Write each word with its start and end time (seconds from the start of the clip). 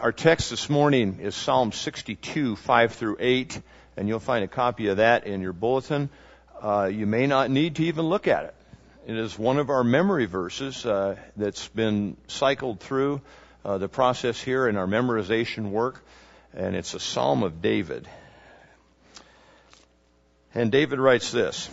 our 0.00 0.12
text 0.12 0.50
this 0.50 0.70
morning 0.70 1.18
is 1.20 1.34
Psalm 1.34 1.72
62, 1.72 2.56
5 2.56 2.92
through 2.92 3.16
8, 3.18 3.60
and 3.96 4.08
you'll 4.08 4.20
find 4.20 4.44
a 4.44 4.48
copy 4.48 4.88
of 4.88 4.98
that 4.98 5.26
in 5.26 5.40
your 5.40 5.52
bulletin. 5.52 6.08
Uh, 6.60 6.90
you 6.92 7.06
may 7.06 7.26
not 7.26 7.50
need 7.50 7.76
to 7.76 7.84
even 7.84 8.06
look 8.06 8.28
at 8.28 8.44
it. 8.44 8.54
It 9.06 9.16
is 9.16 9.38
one 9.38 9.58
of 9.58 9.70
our 9.70 9.82
memory 9.82 10.26
verses 10.26 10.84
uh, 10.84 11.16
that's 11.36 11.68
been 11.68 12.16
cycled 12.26 12.80
through 12.80 13.20
uh, 13.64 13.78
the 13.78 13.88
process 13.88 14.40
here 14.40 14.68
in 14.68 14.76
our 14.76 14.86
memorization 14.86 15.70
work, 15.70 16.04
and 16.54 16.76
it's 16.76 16.94
a 16.94 17.00
Psalm 17.00 17.42
of 17.42 17.60
David. 17.60 18.06
And 20.54 20.70
David 20.70 20.98
writes 20.98 21.30
this. 21.30 21.68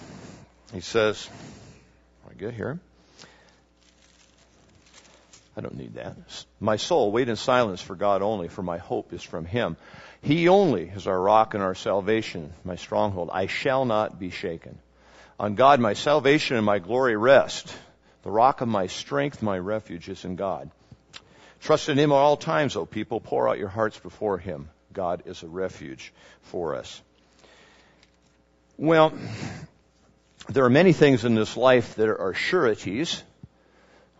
He 0.73 0.81
says, 0.81 1.29
I 2.29 2.33
get 2.33 2.53
here. 2.53 2.79
I 5.57 5.61
don't 5.61 5.77
need 5.77 5.95
that. 5.95 6.17
My 6.59 6.75
soul, 6.75 7.11
wait 7.11 7.29
in 7.29 7.35
silence 7.35 7.81
for 7.81 7.95
God 7.95 8.21
only, 8.21 8.49
for 8.49 8.61
my 8.61 8.77
hope 8.77 9.13
is 9.13 9.23
from 9.23 9.45
Him. 9.45 9.77
He 10.21 10.49
only 10.49 10.89
is 10.89 11.07
our 11.07 11.19
rock 11.19 11.53
and 11.53 11.63
our 11.63 11.75
salvation, 11.75 12.51
my 12.63 12.75
stronghold. 12.75 13.29
I 13.31 13.47
shall 13.47 13.85
not 13.85 14.19
be 14.19 14.31
shaken. 14.31 14.77
On 15.39 15.55
God, 15.55 15.79
my 15.79 15.93
salvation 15.93 16.57
and 16.57 16.65
my 16.65 16.79
glory 16.79 17.15
rest. 17.15 17.73
The 18.23 18.31
rock 18.31 18.61
of 18.61 18.67
my 18.67 18.87
strength, 18.87 19.41
my 19.41 19.57
refuge 19.57 20.09
is 20.09 20.25
in 20.25 20.35
God. 20.35 20.71
Trust 21.61 21.89
in 21.89 21.97
Him 21.97 22.11
at 22.11 22.15
all 22.15 22.37
times, 22.37 22.75
O 22.75 22.85
people. 22.85 23.19
Pour 23.19 23.47
out 23.47 23.59
your 23.59 23.69
hearts 23.69 23.99
before 23.99 24.37
Him. 24.37 24.69
God 24.93 25.23
is 25.25 25.43
a 25.43 25.47
refuge 25.47 26.13
for 26.41 26.75
us. 26.75 27.01
Well, 28.77 29.13
there 30.49 30.65
are 30.65 30.69
many 30.69 30.91
things 30.91 31.23
in 31.23 31.35
this 31.35 31.55
life 31.55 31.95
that 31.95 32.09
are 32.09 32.33
sureties 32.33 33.23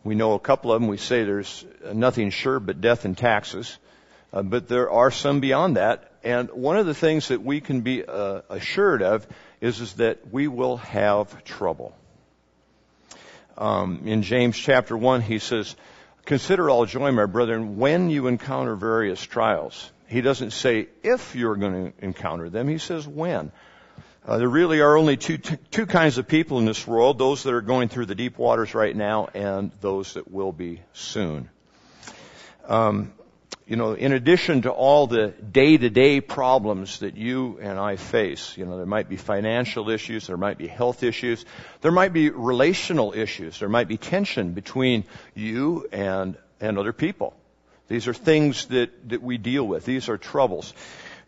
we 0.05 0.13
know 0.13 0.33
a 0.33 0.39
couple 0.39 0.71
of 0.71 0.79
them. 0.79 0.87
We 0.87 0.97
say 0.97 1.23
there's 1.23 1.65
nothing 1.91 2.29
sure 2.29 2.59
but 2.59 2.79
death 2.79 3.03
and 3.03 3.17
taxes. 3.17 3.77
Uh, 4.31 4.43
but 4.43 4.67
there 4.67 4.91
are 4.91 5.09
some 5.09 5.39
beyond 5.39 5.77
that. 5.77 6.11
And 6.23 6.49
one 6.51 6.77
of 6.77 6.85
the 6.85 6.93
things 6.93 7.29
that 7.29 7.41
we 7.41 7.59
can 7.59 7.81
be 7.81 8.05
uh, 8.05 8.41
assured 8.49 9.01
of 9.01 9.25
is, 9.61 9.81
is 9.81 9.93
that 9.93 10.31
we 10.31 10.47
will 10.47 10.77
have 10.77 11.43
trouble. 11.43 11.95
Um, 13.57 14.03
in 14.05 14.21
James 14.21 14.55
chapter 14.57 14.95
1, 14.95 15.21
he 15.21 15.39
says, 15.39 15.75
Consider 16.25 16.69
all 16.69 16.85
joy, 16.85 17.11
my 17.11 17.25
brethren, 17.25 17.77
when 17.77 18.09
you 18.09 18.27
encounter 18.27 18.75
various 18.75 19.21
trials. 19.21 19.91
He 20.07 20.21
doesn't 20.21 20.51
say 20.51 20.87
if 21.01 21.35
you're 21.35 21.55
going 21.55 21.91
to 21.91 22.05
encounter 22.05 22.49
them, 22.49 22.67
he 22.67 22.77
says 22.77 23.07
when. 23.07 23.51
Uh, 24.27 24.39
there 24.39 24.49
really 24.49 24.81
are 24.81 24.97
only 24.97 25.17
two, 25.17 25.37
two 25.37 25.85
kinds 25.85 26.17
of 26.17 26.27
people 26.27 26.57
in 26.57 26.65
this 26.65 26.87
world, 26.87 27.19
those 27.19 27.43
that 27.43 27.53
are 27.53 27.61
going 27.61 27.89
through 27.89 28.07
the 28.07 28.15
deep 28.15 28.39
waters 28.39 28.73
right 28.73 28.95
now 28.95 29.27
and 29.35 29.71
those 29.81 30.15
that 30.15 30.31
will 30.31 30.51
be 30.51 30.81
soon. 30.93 31.47
Um, 32.67 33.13
you 33.67 33.75
know, 33.75 33.93
in 33.93 34.13
addition 34.13 34.63
to 34.63 34.71
all 34.71 35.05
the 35.05 35.27
day-to-day 35.27 36.21
problems 36.21 36.99
that 36.99 37.15
you 37.15 37.59
and 37.61 37.77
I 37.77 37.97
face, 37.97 38.57
you 38.57 38.65
know, 38.65 38.77
there 38.77 38.87
might 38.87 39.09
be 39.09 39.17
financial 39.17 39.91
issues, 39.91 40.25
there 40.25 40.37
might 40.37 40.57
be 40.57 40.67
health 40.67 41.03
issues, 41.03 41.45
there 41.81 41.91
might 41.91 42.11
be 42.11 42.31
relational 42.31 43.13
issues, 43.13 43.59
there 43.59 43.69
might 43.69 43.87
be 43.87 43.97
tension 43.97 44.53
between 44.53 45.03
you 45.35 45.87
and, 45.91 46.35
and 46.59 46.79
other 46.79 46.93
people. 46.93 47.35
These 47.87 48.07
are 48.07 48.13
things 48.13 48.65
that, 48.67 49.09
that 49.09 49.21
we 49.21 49.37
deal 49.37 49.67
with. 49.67 49.85
These 49.85 50.09
are 50.09 50.17
troubles. 50.17 50.73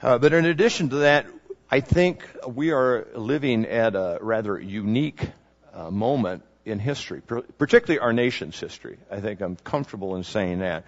Uh, 0.01 0.17
but 0.19 0.33
in 0.33 0.45
addition 0.45 0.89
to 0.89 0.95
that, 0.97 1.27
I 1.69 1.81
think 1.81 2.25
we 2.47 2.71
are 2.71 3.07
living 3.13 3.65
at 3.65 3.93
a 3.93 4.19
rather 4.21 4.57
unique 4.57 5.29
uh, 5.73 5.91
moment 5.91 6.43
in 6.63 6.79
history, 6.79 7.21
particularly 7.21 7.99
our 7.99 8.13
nation's 8.13 8.57
history. 8.57 8.97
I 9.11 9.19
think 9.19 9.41
I'm 9.41 9.57
comfortable 9.57 10.15
in 10.15 10.23
saying 10.23 10.59
that. 10.59 10.85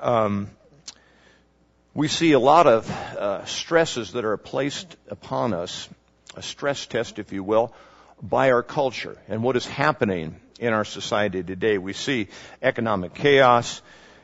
Um, 0.00 0.50
we 1.94 2.08
see 2.08 2.32
a 2.32 2.40
lot 2.40 2.66
of 2.66 2.90
uh, 2.90 3.44
stresses 3.44 4.12
that 4.12 4.24
are 4.24 4.36
placed 4.36 4.96
upon 5.08 5.54
us, 5.54 5.88
a 6.34 6.42
stress 6.42 6.86
test, 6.86 7.20
if 7.20 7.32
you 7.32 7.44
will, 7.44 7.72
by 8.20 8.50
our 8.50 8.64
culture 8.64 9.16
and 9.28 9.44
what 9.44 9.54
is 9.54 9.66
happening 9.66 10.34
in 10.58 10.72
our 10.72 10.84
society 10.84 11.44
today. 11.44 11.78
We 11.78 11.92
see 11.92 12.26
economic 12.60 13.14
chaos. 13.14 13.82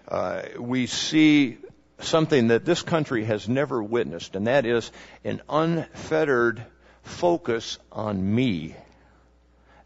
Uh, 0.08 0.42
we 0.58 0.88
see 0.88 1.58
something 2.00 2.48
that 2.48 2.64
this 2.64 2.82
country 2.82 3.24
has 3.24 3.48
never 3.48 3.82
witnessed, 3.82 4.36
and 4.36 4.46
that 4.46 4.66
is 4.66 4.90
an 5.24 5.40
unfettered 5.48 6.64
focus 7.02 7.78
on 7.92 8.34
me 8.34 8.74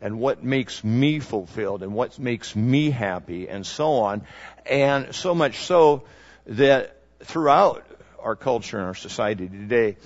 and 0.00 0.18
what 0.18 0.44
makes 0.44 0.84
me 0.84 1.18
fulfilled 1.18 1.82
and 1.82 1.92
what 1.92 2.18
makes 2.18 2.54
me 2.54 2.90
happy 2.90 3.48
and 3.48 3.66
so 3.66 3.94
on. 3.94 4.22
And 4.64 5.14
so 5.14 5.34
much 5.34 5.58
so 5.58 6.04
that 6.46 6.96
throughout 7.20 7.84
our 8.20 8.36
culture 8.36 8.78
and 8.78 8.86
our 8.86 8.94
society 8.94 9.48
today, 9.48 9.96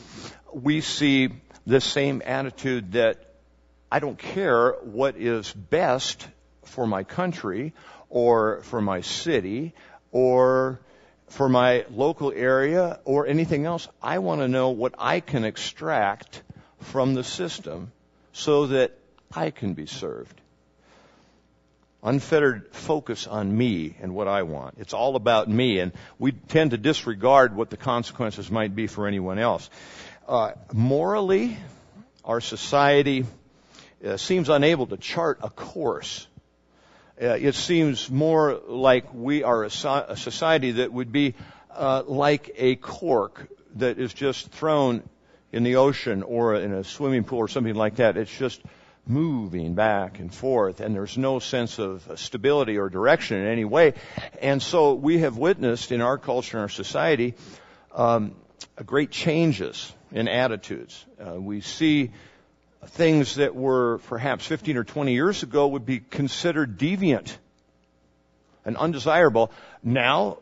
we 0.53 0.81
see 0.81 1.31
the 1.67 1.81
same 1.81 2.23
attitude 2.25 2.93
that 2.93 3.35
I 3.91 3.99
don't 3.99 4.19
care 4.19 4.73
what 4.73 5.17
is 5.17 5.53
best 5.53 6.27
for 6.65 6.87
my 6.87 7.05
country 7.05 7.75
or 8.09 8.63
for 8.63 8.81
my 8.81 9.03
city 9.03 9.75
or 10.11 10.81
for 11.33 11.49
my 11.49 11.87
local 11.91 12.31
area 12.31 13.01
or 13.07 13.27
anything 13.27 13.65
else. 13.65 13.89
I 14.03 14.19
want 14.19 14.43
to 14.43 14.49
know 14.49 14.69
what 14.69 14.95
I 14.99 15.21
can 15.21 15.45
extract 15.45 16.43
from 16.81 17.15
the 17.15 17.25
system 17.25 17.91
so 18.35 18.67
that 18.67 18.99
I 19.35 19.51
can 19.51 19.73
be 19.73 19.87
served. 19.87 20.39
Unfettered 22.03 22.69
focus 22.73 23.27
on 23.27 23.57
me 23.57 23.97
and 24.03 24.15
what 24.15 24.29
I 24.29 24.43
want. 24.43 24.75
It's 24.79 24.93
all 24.93 25.17
about 25.17 25.49
me, 25.49 25.79
and 25.79 25.93
we 26.19 26.33
tend 26.33 26.73
to 26.73 26.77
disregard 26.77 27.57
what 27.57 27.71
the 27.71 27.79
consequences 27.79 28.51
might 28.51 28.75
be 28.75 28.87
for 28.87 29.07
anyone 29.07 29.39
else. 29.39 29.71
Uh, 30.29 30.53
morally, 30.75 31.57
our 32.27 32.43
society 32.43 33.25
uh, 34.05 34.19
seems 34.19 34.51
unable 34.51 34.87
to 34.89 34.99
chart 34.99 35.39
a 35.43 35.49
course 35.49 36.27
uh, 37.21 37.27
it 37.39 37.55
seems 37.55 38.11
more 38.11 38.61
like 38.67 39.13
we 39.13 39.43
are 39.43 39.65
a, 39.65 39.71
so- 39.71 40.07
a 40.09 40.17
society 40.17 40.73
that 40.73 40.93
would 40.93 41.13
be 41.13 41.35
uh, 41.71 42.03
like 42.07 42.55
a 42.57 42.77
cork 42.77 43.49
that 43.77 43.99
is 43.99 44.13
just 44.13 44.51
thrown 44.51 45.03
in 45.53 45.63
the 45.63 45.77
ocean 45.77 46.23
or 46.23 46.55
in 46.55 46.73
a 46.73 46.85
swimming 46.85 47.25
pool 47.25 47.39
or 47.39 47.49
something 47.49 47.75
like 47.75 47.97
that. 47.97 48.17
It's 48.17 48.37
just 48.37 48.61
moving 49.07 49.75
back 49.75 50.19
and 50.21 50.33
forth, 50.33 50.81
and 50.81 50.95
there's 50.95 51.19
no 51.19 51.39
sense 51.41 51.79
of 51.79 52.09
stability 52.17 52.79
or 52.79 52.89
direction 52.89 53.39
in 53.39 53.47
any 53.47 53.65
way. 53.65 53.95
And 54.41 54.63
so 54.63 54.95
we 54.95 55.19
have 55.19 55.37
witnessed 55.37 55.93
in 55.93 56.01
our 56.01 56.19
culture 56.19 56.57
and 56.57 56.63
our 56.63 56.69
society 56.69 57.35
um, 57.95 58.35
great 58.87 59.11
changes 59.11 59.93
in 60.13 60.29
attitudes. 60.29 61.05
Uh, 61.21 61.41
we 61.41 61.61
see 61.61 62.11
things 62.87 63.37
that 63.37 63.55
were 63.55 63.99
perhaps 64.09 64.47
15 64.47 64.77
or 64.77 64.85
20 64.85 65.13
years 65.13 65.43
ago 65.43 65.69
would 65.69 65.87
be 65.87 66.01
considered 66.01 66.79
deviant 66.79 67.37
and 68.65 68.77
undesirable. 68.77 69.53
Now, 69.83 70.39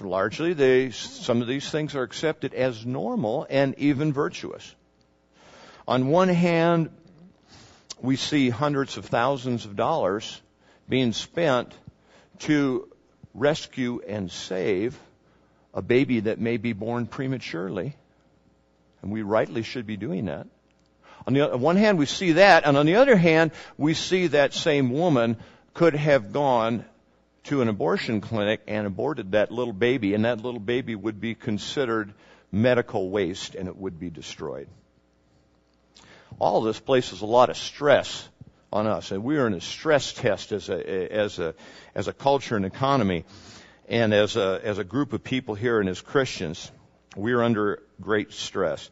largely, 0.00 0.52
they, 0.52 0.90
some 0.90 1.42
of 1.42 1.48
these 1.48 1.68
things 1.68 1.94
are 1.94 2.02
accepted 2.02 2.54
as 2.54 2.84
normal 2.84 3.46
and 3.48 3.74
even 3.78 4.12
virtuous. 4.12 4.74
On 5.86 6.08
one 6.08 6.28
hand, 6.28 6.90
we 8.00 8.16
see 8.16 8.50
hundreds 8.50 8.96
of 8.96 9.06
thousands 9.06 9.64
of 9.64 9.74
dollars 9.74 10.40
being 10.88 11.12
spent 11.12 11.74
to 12.40 12.88
rescue 13.34 14.00
and 14.06 14.30
save 14.30 14.98
a 15.74 15.82
baby 15.82 16.20
that 16.20 16.38
may 16.38 16.56
be 16.56 16.72
born 16.72 17.06
prematurely. 17.06 17.96
And 19.02 19.10
we 19.10 19.22
rightly 19.22 19.62
should 19.62 19.86
be 19.86 19.96
doing 19.96 20.26
that. 20.26 20.46
On 21.28 21.34
the 21.34 21.58
one 21.58 21.76
hand, 21.76 21.98
we 21.98 22.06
see 22.06 22.32
that, 22.32 22.64
and 22.64 22.74
on 22.78 22.86
the 22.86 22.94
other 22.94 23.14
hand, 23.14 23.50
we 23.76 23.92
see 23.92 24.28
that 24.28 24.54
same 24.54 24.90
woman 24.90 25.36
could 25.74 25.94
have 25.94 26.32
gone 26.32 26.86
to 27.44 27.60
an 27.60 27.68
abortion 27.68 28.22
clinic 28.22 28.62
and 28.66 28.86
aborted 28.86 29.32
that 29.32 29.50
little 29.50 29.74
baby, 29.74 30.14
and 30.14 30.24
that 30.24 30.40
little 30.40 30.58
baby 30.58 30.94
would 30.94 31.20
be 31.20 31.34
considered 31.34 32.14
medical 32.50 33.10
waste 33.10 33.56
and 33.56 33.68
it 33.68 33.76
would 33.76 34.00
be 34.00 34.08
destroyed. 34.08 34.68
All 36.38 36.62
this 36.62 36.80
places 36.80 37.20
a 37.20 37.26
lot 37.26 37.50
of 37.50 37.58
stress 37.58 38.26
on 38.72 38.86
us, 38.86 39.10
and 39.10 39.22
we 39.22 39.36
are 39.36 39.46
in 39.46 39.52
a 39.52 39.60
stress 39.60 40.14
test 40.14 40.50
as 40.52 40.70
a 40.70 41.12
as 41.12 41.38
a 41.38 41.54
as 41.94 42.08
a 42.08 42.14
culture 42.14 42.56
and 42.56 42.64
economy, 42.64 43.26
and 43.86 44.14
as 44.14 44.36
a 44.36 44.62
as 44.64 44.78
a 44.78 44.84
group 44.84 45.12
of 45.12 45.22
people 45.22 45.54
here 45.54 45.78
and 45.78 45.90
as 45.90 46.00
Christians, 46.00 46.72
we 47.16 47.32
are 47.34 47.42
under 47.42 47.82
great 48.00 48.32
stress. 48.32 48.88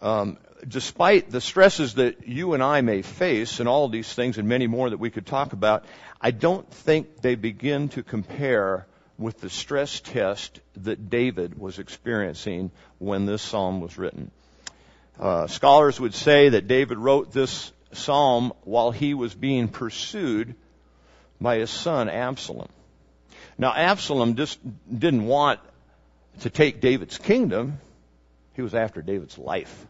Um, 0.00 0.38
despite 0.66 1.30
the 1.30 1.40
stresses 1.40 1.94
that 1.94 2.26
you 2.26 2.54
and 2.54 2.62
I 2.62 2.80
may 2.80 3.02
face 3.02 3.60
and 3.60 3.68
all 3.68 3.88
these 3.88 4.12
things 4.12 4.38
and 4.38 4.48
many 4.48 4.66
more 4.66 4.90
that 4.90 4.98
we 4.98 5.10
could 5.10 5.26
talk 5.26 5.52
about, 5.52 5.84
I 6.20 6.30
don't 6.30 6.68
think 6.70 7.20
they 7.20 7.34
begin 7.34 7.88
to 7.90 8.02
compare 8.02 8.86
with 9.18 9.40
the 9.40 9.50
stress 9.50 10.00
test 10.00 10.60
that 10.76 11.08
David 11.08 11.58
was 11.58 11.78
experiencing 11.78 12.70
when 12.98 13.26
this 13.26 13.42
psalm 13.42 13.80
was 13.80 13.96
written. 13.96 14.30
Uh, 15.18 15.46
scholars 15.46 16.00
would 16.00 16.14
say 16.14 16.48
that 16.48 16.66
David 16.66 16.98
wrote 16.98 17.32
this 17.32 17.72
psalm 17.92 18.52
while 18.64 18.90
he 18.90 19.14
was 19.14 19.34
being 19.34 19.68
pursued 19.68 20.54
by 21.40 21.58
his 21.58 21.70
son 21.70 22.08
Absalom. 22.08 22.68
Now 23.56 23.72
Absalom 23.72 24.34
just 24.34 24.58
didn't 24.90 25.26
want 25.26 25.60
to 26.40 26.50
take 26.50 26.80
David's 26.80 27.18
kingdom, 27.18 27.78
he 28.54 28.62
was 28.62 28.74
after 28.74 29.02
David's 29.02 29.38
life. 29.38 29.86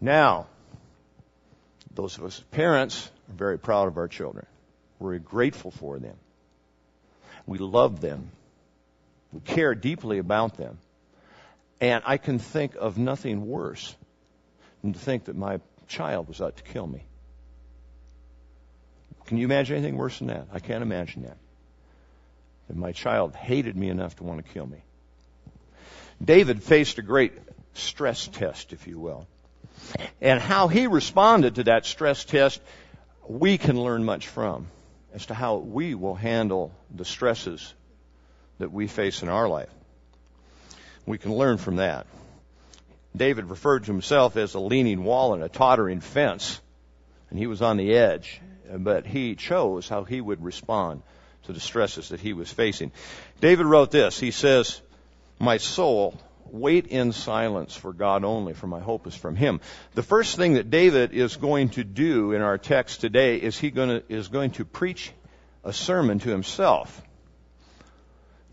Now, 0.00 0.46
those 1.94 2.18
of 2.18 2.24
us 2.24 2.42
parents 2.50 3.10
are 3.28 3.34
very 3.34 3.58
proud 3.58 3.88
of 3.88 3.96
our 3.96 4.08
children. 4.08 4.46
We're 4.98 5.18
grateful 5.18 5.70
for 5.70 5.98
them. 5.98 6.16
We 7.46 7.58
love 7.58 8.00
them. 8.00 8.30
We 9.32 9.40
care 9.40 9.74
deeply 9.74 10.18
about 10.18 10.56
them. 10.56 10.78
And 11.80 12.02
I 12.06 12.16
can 12.16 12.38
think 12.38 12.74
of 12.74 12.96
nothing 12.96 13.46
worse 13.46 13.94
than 14.82 14.94
to 14.94 14.98
think 14.98 15.24
that 15.24 15.36
my 15.36 15.60
child 15.88 16.28
was 16.28 16.40
out 16.40 16.56
to 16.56 16.62
kill 16.62 16.86
me. 16.86 17.04
Can 19.26 19.38
you 19.38 19.44
imagine 19.44 19.76
anything 19.76 19.96
worse 19.96 20.18
than 20.18 20.28
that? 20.28 20.46
I 20.52 20.60
can't 20.60 20.82
imagine 20.82 21.24
that. 21.24 21.36
That 22.68 22.76
my 22.76 22.92
child 22.92 23.34
hated 23.34 23.76
me 23.76 23.88
enough 23.88 24.16
to 24.16 24.24
want 24.24 24.44
to 24.44 24.52
kill 24.52 24.66
me. 24.66 24.78
David 26.22 26.62
faced 26.62 26.98
a 26.98 27.02
great 27.02 27.32
stress 27.74 28.26
test, 28.28 28.72
if 28.72 28.86
you 28.86 28.98
will. 28.98 29.26
And 30.20 30.40
how 30.40 30.68
he 30.68 30.86
responded 30.86 31.56
to 31.56 31.64
that 31.64 31.86
stress 31.86 32.24
test, 32.24 32.60
we 33.28 33.58
can 33.58 33.80
learn 33.80 34.04
much 34.04 34.28
from 34.28 34.68
as 35.14 35.26
to 35.26 35.34
how 35.34 35.56
we 35.56 35.94
will 35.94 36.14
handle 36.14 36.72
the 36.94 37.04
stresses 37.04 37.74
that 38.58 38.72
we 38.72 38.86
face 38.86 39.22
in 39.22 39.28
our 39.28 39.48
life. 39.48 39.70
We 41.04 41.18
can 41.18 41.34
learn 41.34 41.58
from 41.58 41.76
that. 41.76 42.06
David 43.16 43.46
referred 43.46 43.84
to 43.84 43.92
himself 43.92 44.36
as 44.36 44.54
a 44.54 44.60
leaning 44.60 45.04
wall 45.04 45.34
and 45.34 45.42
a 45.42 45.48
tottering 45.48 46.00
fence, 46.00 46.60
and 47.30 47.38
he 47.38 47.46
was 47.46 47.62
on 47.62 47.76
the 47.76 47.94
edge, 47.94 48.40
but 48.70 49.06
he 49.06 49.34
chose 49.34 49.88
how 49.88 50.04
he 50.04 50.20
would 50.20 50.42
respond 50.42 51.02
to 51.44 51.52
the 51.52 51.60
stresses 51.60 52.10
that 52.10 52.20
he 52.20 52.32
was 52.32 52.52
facing. 52.52 52.92
David 53.40 53.66
wrote 53.66 53.90
this. 53.90 54.18
He 54.18 54.32
says, 54.32 54.80
My 55.38 55.58
soul, 55.58 56.18
wait 56.50 56.86
in 56.86 57.12
silence 57.12 57.76
for 57.76 57.92
God 57.92 58.24
only, 58.24 58.54
for 58.54 58.66
my 58.66 58.80
hope 58.80 59.06
is 59.06 59.14
from 59.14 59.36
him. 59.36 59.60
The 59.94 60.02
first 60.02 60.36
thing 60.36 60.54
that 60.54 60.70
David 60.70 61.12
is 61.12 61.36
going 61.36 61.70
to 61.70 61.84
do 61.84 62.32
in 62.32 62.42
our 62.42 62.58
text 62.58 63.00
today 63.00 63.36
is 63.36 63.58
he 63.58 63.70
going 63.70 63.88
to, 63.88 64.02
is 64.08 64.28
going 64.28 64.52
to 64.52 64.64
preach 64.64 65.12
a 65.64 65.72
sermon 65.72 66.18
to 66.20 66.30
himself. 66.30 67.02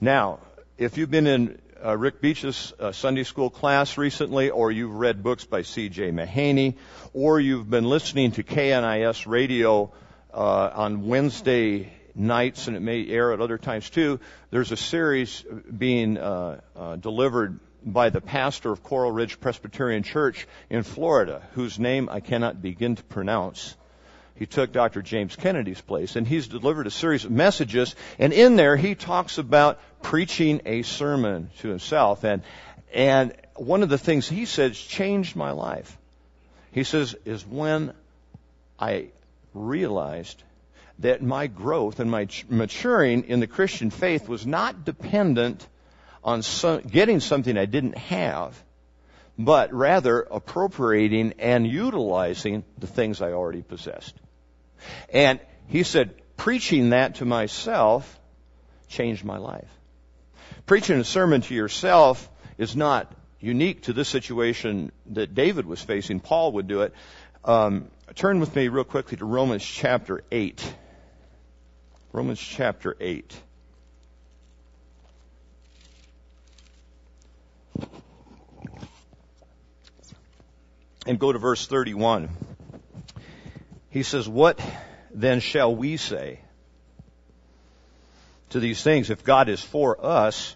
Now, 0.02 0.40
if 0.78 0.98
you've 0.98 1.12
been 1.12 1.28
in 1.28 1.62
uh, 1.84 1.98
Rick 1.98 2.22
Beach's 2.22 2.74
uh, 2.80 2.92
Sunday 2.92 3.24
school 3.24 3.50
class 3.50 3.98
recently, 3.98 4.50
or 4.50 4.72
you've 4.72 4.96
read 4.96 5.22
books 5.22 5.46
by 5.46 5.62
C.J. 5.62 6.12
Mahaney, 6.12 6.76
or 7.14 7.40
you've 7.40 7.70
been 7.70 7.86
listening 7.86 8.32
to 8.34 8.44
KNIS 8.44 9.28
radio 9.28 9.92
uh, 10.34 10.72
on 10.74 11.08
Wednesday 11.08 11.92
nights, 12.16 12.68
and 12.68 12.78
it 12.78 12.82
may 12.82 13.08
air 13.08 13.34
at 13.34 13.42
other 13.42 13.58
times 13.58 13.90
too, 13.90 14.20
there's 14.52 14.72
a 14.72 14.78
series 14.78 15.44
being 15.76 16.18
uh, 16.18 16.62
uh, 16.76 16.96
delivered 16.96 17.60
by 17.86 18.10
the 18.10 18.22
pastor 18.22 18.72
of 18.72 18.84
Coral 18.84 19.12
Ridge 19.12 19.40
Presbyterian 19.40 20.04
Church 20.04 20.48
in 20.70 20.84
Florida, 20.84 21.42
whose 21.54 21.80
name 21.80 22.10
I 22.10 22.20
cannot 22.20 22.62
begin 22.62 22.96
to 22.96 23.04
pronounce 23.04 23.76
he 24.36 24.46
took 24.48 24.72
Dr. 24.72 25.02
James 25.02 25.36
Kennedy's 25.36 25.82
place, 25.82 26.16
and 26.16 26.28
he's 26.28 26.48
delivered 26.48 26.88
a 26.88 26.92
series 26.92 27.26
of 27.26 27.32
messages, 27.32 27.96
and 28.18 28.34
in 28.34 28.56
there 28.56 28.76
he 28.76 28.96
talks 28.96 29.38
about 29.38 29.80
preaching 30.02 30.62
a 30.66 30.82
sermon 30.82 31.50
to 31.60 31.70
himself, 31.70 32.24
and, 32.24 32.42
and 32.94 33.34
one 33.56 33.84
of 33.84 33.90
the 33.90 33.98
things 33.98 34.28
he 34.28 34.46
says 34.46 34.78
changed 34.78 35.36
my 35.36 35.52
life. 35.52 35.98
He 36.72 36.84
says, 36.84 37.16
is 37.26 37.46
when 37.46 37.94
I 38.80 39.10
realized 39.54 40.42
that 41.00 41.22
my 41.22 41.48
growth 41.48 42.00
and 42.00 42.10
my 42.10 42.28
maturing 42.50 43.26
in 43.26 43.40
the 43.40 43.48
Christian 43.48 43.90
faith 43.90 44.30
was 44.30 44.46
not 44.46 44.86
dependent 44.86 45.68
on 46.24 46.42
getting 46.90 47.20
something 47.20 47.58
I 47.58 47.66
didn't 47.66 47.98
have, 47.98 48.62
but 49.38 49.74
rather 49.74 50.22
appropriating 50.22 51.34
and 51.40 51.68
utilizing 51.68 52.64
the 52.78 52.88
things 52.88 53.22
I 53.22 53.32
already 53.32 53.62
possessed. 53.62 54.16
And 55.10 55.40
he 55.68 55.84
said, 55.84 56.16
preaching 56.38 56.92
that 56.92 57.16
to 57.16 57.26
myself 57.26 58.20
changed 58.88 59.26
my 59.26 59.38
life. 59.38 59.70
Preaching 60.66 61.00
a 61.00 61.04
sermon 61.04 61.42
to 61.42 61.56
yourself 61.56 62.30
is 62.58 62.76
not 62.76 63.12
unique 63.40 63.84
to 63.84 63.94
this 63.94 64.08
situation 64.08 64.92
that 65.08 65.36
David 65.36 65.66
was 65.66 65.82
facing. 65.82 66.20
Paul 66.20 66.54
would 66.54 66.68
do 66.68 66.82
it. 66.82 66.94
Um, 67.44 67.90
turn 68.16 68.40
with 68.40 68.56
me 68.56 68.70
real 68.70 68.86
quickly 68.86 69.18
to 69.18 69.26
Romans 69.26 69.66
chapter 69.66 70.24
8. 70.32 70.76
Romans 72.14 72.40
chapter 72.40 72.96
8. 73.00 73.36
And 81.08 81.18
go 81.18 81.32
to 81.32 81.40
verse 81.40 81.66
31. 81.66 82.30
He 83.90 84.04
says, 84.04 84.30
What 84.30 84.62
then 85.12 85.40
shall 85.40 85.76
we 85.76 85.98
say 85.98 86.40
to 88.52 88.60
these 88.60 88.84
things? 88.84 89.10
If 89.10 89.24
God 89.24 89.50
is 89.50 89.64
for 89.64 90.06
us, 90.06 90.56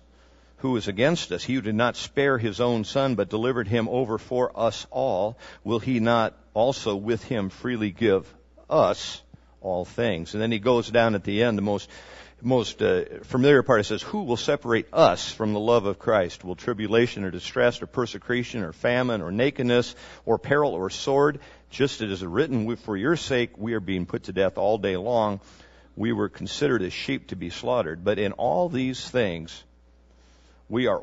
who 0.58 0.78
is 0.78 0.88
against 0.88 1.32
us? 1.32 1.44
He 1.44 1.56
who 1.56 1.62
did 1.62 1.74
not 1.74 1.96
spare 1.96 2.38
his 2.38 2.62
own 2.62 2.84
son, 2.84 3.16
but 3.16 3.30
delivered 3.30 3.68
him 3.68 3.90
over 3.90 4.20
for 4.20 4.52
us 4.56 4.86
all, 4.92 5.40
will 5.64 5.80
he 5.80 6.00
not 6.00 6.38
also 6.54 6.96
with 6.96 7.24
him 7.24 7.50
freely 7.50 7.90
give 7.90 8.32
us 8.70 9.24
all 9.62 9.86
things? 9.86 10.34
And 10.34 10.42
then 10.42 10.52
he 10.52 10.60
goes 10.60 10.90
down 10.90 11.16
at 11.16 11.24
the 11.24 11.44
end, 11.44 11.58
the 11.58 11.62
most 11.62 11.90
most 12.42 12.84
uh, 12.84 13.04
familiar 13.24 13.64
part. 13.64 13.80
It 13.80 13.86
says, 13.86 14.04
"Who 14.04 14.24
will 14.24 14.38
separate 14.38 14.88
us 14.94 15.32
from 15.32 15.54
the 15.54 15.60
love 15.60 15.86
of 15.86 15.98
Christ? 15.98 16.44
Will 16.44 16.56
tribulation 16.56 17.24
or 17.24 17.32
distress 17.32 17.82
or 17.82 17.88
persecution 17.88 18.64
or 18.64 18.74
famine 18.74 19.22
or 19.22 19.32
nakedness 19.32 19.96
or 20.26 20.38
peril 20.38 20.74
or 20.74 20.90
sword? 20.90 21.40
Just 21.70 22.02
as 22.02 22.10
it 22.10 22.12
is 22.12 22.24
written, 22.24 22.76
for 22.76 22.96
your 22.96 23.16
sake 23.16 23.58
we 23.58 23.74
are 23.74 23.80
being 23.80 24.06
put 24.06 24.24
to 24.24 24.34
death 24.34 24.58
all 24.58 24.78
day 24.78 24.98
long. 24.98 25.40
We 25.96 26.14
were 26.14 26.30
considered 26.30 26.84
as 26.84 26.94
sheep 26.94 27.30
to 27.30 27.36
be 27.36 27.50
slaughtered. 27.50 28.04
But 28.04 28.20
in 28.20 28.34
all 28.34 28.70
these 28.70 29.10
things, 29.10 29.64
we 30.70 30.86
are 30.86 31.02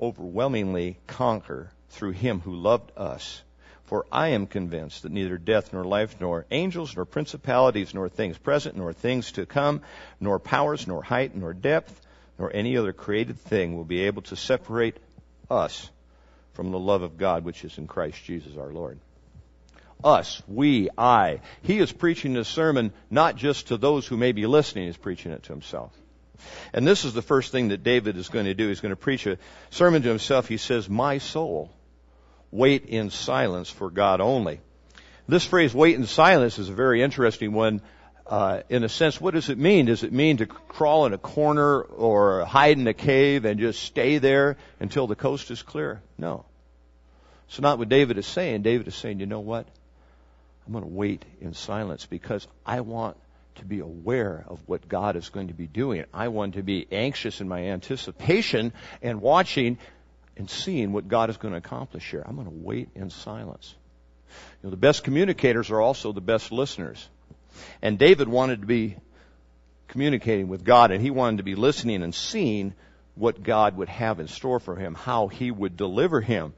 overwhelmingly 0.00 0.98
conquer 1.06 1.70
through 1.90 2.12
Him 2.12 2.40
who 2.40 2.56
loved 2.56 2.90
us." 2.96 3.42
For 3.86 4.04
I 4.10 4.28
am 4.28 4.46
convinced 4.46 5.02
that 5.02 5.12
neither 5.12 5.38
death 5.38 5.72
nor 5.72 5.84
life, 5.84 6.16
nor 6.20 6.44
angels, 6.50 6.96
nor 6.96 7.04
principalities, 7.04 7.94
nor 7.94 8.08
things 8.08 8.36
present, 8.36 8.76
nor 8.76 8.92
things 8.92 9.32
to 9.32 9.46
come, 9.46 9.80
nor 10.20 10.40
powers, 10.40 10.88
nor 10.88 11.02
height, 11.02 11.36
nor 11.36 11.54
depth, 11.54 12.00
nor 12.38 12.50
any 12.52 12.76
other 12.76 12.92
created 12.92 13.38
thing 13.38 13.76
will 13.76 13.84
be 13.84 14.02
able 14.02 14.22
to 14.22 14.36
separate 14.36 14.96
us 15.48 15.88
from 16.54 16.72
the 16.72 16.78
love 16.78 17.02
of 17.02 17.16
God 17.16 17.44
which 17.44 17.64
is 17.64 17.78
in 17.78 17.86
Christ 17.86 18.24
Jesus 18.24 18.56
our 18.56 18.72
Lord. 18.72 18.98
Us, 20.02 20.42
we, 20.48 20.90
I. 20.98 21.40
He 21.62 21.78
is 21.78 21.92
preaching 21.92 22.34
this 22.34 22.48
sermon 22.48 22.92
not 23.08 23.36
just 23.36 23.68
to 23.68 23.76
those 23.76 24.06
who 24.06 24.16
may 24.16 24.32
be 24.32 24.46
listening, 24.46 24.86
he's 24.86 24.96
preaching 24.96 25.32
it 25.32 25.44
to 25.44 25.52
himself. 25.52 25.92
And 26.72 26.86
this 26.86 27.04
is 27.04 27.14
the 27.14 27.22
first 27.22 27.52
thing 27.52 27.68
that 27.68 27.82
David 27.82 28.16
is 28.16 28.28
going 28.28 28.44
to 28.44 28.54
do. 28.54 28.68
He's 28.68 28.80
going 28.80 28.90
to 28.90 28.96
preach 28.96 29.26
a 29.26 29.38
sermon 29.70 30.02
to 30.02 30.08
himself. 30.08 30.48
He 30.48 30.58
says, 30.58 30.88
My 30.88 31.18
soul 31.18 31.70
wait 32.50 32.86
in 32.86 33.10
silence 33.10 33.70
for 33.70 33.90
God 33.90 34.20
only. 34.20 34.60
This 35.28 35.44
phrase, 35.44 35.74
wait 35.74 35.96
in 35.96 36.06
silence, 36.06 36.58
is 36.58 36.68
a 36.68 36.74
very 36.74 37.02
interesting 37.02 37.52
one. 37.52 37.80
Uh, 38.26 38.62
in 38.68 38.82
a 38.82 38.88
sense, 38.88 39.20
what 39.20 39.34
does 39.34 39.48
it 39.50 39.58
mean? 39.58 39.86
Does 39.86 40.02
it 40.02 40.12
mean 40.12 40.38
to 40.38 40.46
crawl 40.46 41.06
in 41.06 41.12
a 41.12 41.18
corner 41.18 41.80
or 41.80 42.44
hide 42.44 42.78
in 42.78 42.86
a 42.86 42.94
cave 42.94 43.44
and 43.44 43.60
just 43.60 43.82
stay 43.82 44.18
there 44.18 44.56
until 44.80 45.06
the 45.06 45.14
coast 45.14 45.50
is 45.50 45.62
clear? 45.62 46.02
No. 46.18 46.44
It's 47.48 47.60
not 47.60 47.78
what 47.78 47.88
David 47.88 48.18
is 48.18 48.26
saying. 48.26 48.62
David 48.62 48.88
is 48.88 48.94
saying, 48.96 49.20
you 49.20 49.26
know 49.26 49.40
what? 49.40 49.66
I'm 50.66 50.72
going 50.72 50.84
to 50.84 50.90
wait 50.90 51.24
in 51.40 51.54
silence 51.54 52.06
because 52.06 52.46
I 52.64 52.80
want 52.80 53.16
to 53.56 53.64
be 53.64 53.78
aware 53.78 54.44
of 54.48 54.58
what 54.66 54.88
God 54.88 55.16
is 55.16 55.28
going 55.28 55.48
to 55.48 55.54
be 55.54 55.66
doing. 55.66 56.04
I 56.12 56.28
want 56.28 56.54
to 56.54 56.62
be 56.62 56.86
anxious 56.90 57.40
in 57.40 57.48
my 57.48 57.68
anticipation 57.68 58.72
and 59.00 59.20
watching 59.20 59.78
and 60.36 60.50
seeing 60.50 60.92
what 60.92 61.08
God 61.08 61.30
is 61.30 61.36
going 61.36 61.52
to 61.52 61.58
accomplish 61.58 62.10
here. 62.10 62.22
I'm 62.24 62.34
going 62.34 62.46
to 62.46 62.52
wait 62.54 62.90
in 62.94 63.10
silence. 63.10 63.74
You 64.62 64.66
know, 64.66 64.70
the 64.70 64.76
best 64.76 65.04
communicators 65.04 65.70
are 65.70 65.80
also 65.80 66.12
the 66.12 66.20
best 66.20 66.52
listeners. 66.52 67.08
And 67.80 67.98
David 67.98 68.28
wanted 68.28 68.60
to 68.60 68.66
be 68.66 68.96
communicating 69.88 70.48
with 70.48 70.64
God 70.64 70.90
and 70.90 71.00
he 71.00 71.10
wanted 71.10 71.38
to 71.38 71.42
be 71.42 71.54
listening 71.54 72.02
and 72.02 72.14
seeing 72.14 72.74
what 73.14 73.42
God 73.42 73.76
would 73.78 73.88
have 73.88 74.20
in 74.20 74.28
store 74.28 74.60
for 74.60 74.76
him, 74.76 74.94
how 74.94 75.28
he 75.28 75.50
would 75.50 75.76
deliver 75.76 76.20
him. 76.20 76.52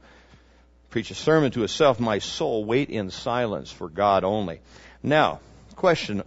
Preach 0.89 1.11
a 1.11 1.15
sermon 1.15 1.51
to 1.51 1.59
himself, 1.59 1.99
my 1.99 2.19
soul, 2.19 2.65
wait 2.65 2.89
in 2.89 3.11
silence 3.11 3.71
for 3.71 3.87
God 3.87 4.23
only. 4.23 4.59
Now, 5.01 5.39
question, 5.75 6.23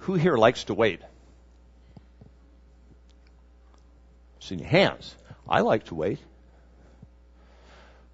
who 0.00 0.14
here 0.14 0.36
likes 0.36 0.64
to 0.64 0.74
wait? 0.74 1.00
See 4.40 4.56
your 4.56 4.68
hands. 4.68 5.14
I 5.50 5.60
like 5.60 5.84
to 5.86 5.96
wait. 5.96 6.20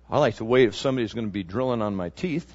I 0.08 0.18
like 0.18 0.36
to 0.36 0.44
wait 0.44 0.68
if 0.68 0.76
somebody's 0.76 1.12
going 1.12 1.26
to 1.26 1.32
be 1.32 1.42
drilling 1.42 1.82
on 1.82 1.94
my 1.94 2.08
teeth. 2.08 2.54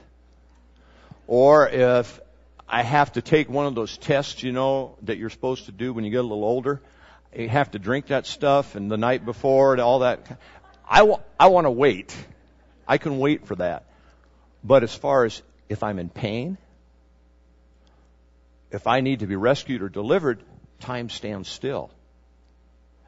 Or 1.28 1.70
if 1.70 2.20
I 2.68 2.82
have 2.82 3.12
to 3.14 3.22
take 3.22 3.50
one 3.50 3.68
of 3.68 3.76
those 3.76 3.98
tests, 3.98 4.42
you 4.42 4.52
know, 4.52 4.98
that 5.04 5.18
you're 5.18 5.30
supposed 5.30 5.66
to 5.66 5.72
do 5.72 5.94
when 5.94 6.04
you 6.04 6.10
get 6.10 6.22
a 6.22 6.24
little 6.24 6.44
older. 6.44 6.82
you 7.36 7.48
have 7.48 7.72
to 7.72 7.80
drink 7.80 8.08
that 8.08 8.26
stuff 8.26 8.76
and 8.76 8.90
the 8.90 8.98
night 8.98 9.24
before 9.24 9.74
and 9.74 9.82
all 9.82 10.00
that. 10.00 10.40
I, 10.90 11.00
w- 11.00 11.20
I 11.40 11.48
want 11.48 11.66
to 11.66 11.72
wait. 11.72 12.16
I 12.88 12.98
can 12.98 13.20
wait 13.20 13.46
for 13.46 13.56
that. 13.58 13.86
But 14.64 14.84
as 14.84 14.96
far 14.96 15.26
as 15.26 15.42
if 15.70 15.84
I'm 15.84 16.00
in 16.00 16.10
pain, 16.10 16.58
if 18.72 18.88
I 18.88 19.02
need 19.02 19.20
to 19.20 19.28
be 19.28 19.36
rescued 19.36 19.82
or 19.82 19.90
delivered, 19.90 20.42
time 20.80 21.10
stands 21.10 21.50
still. 21.50 21.92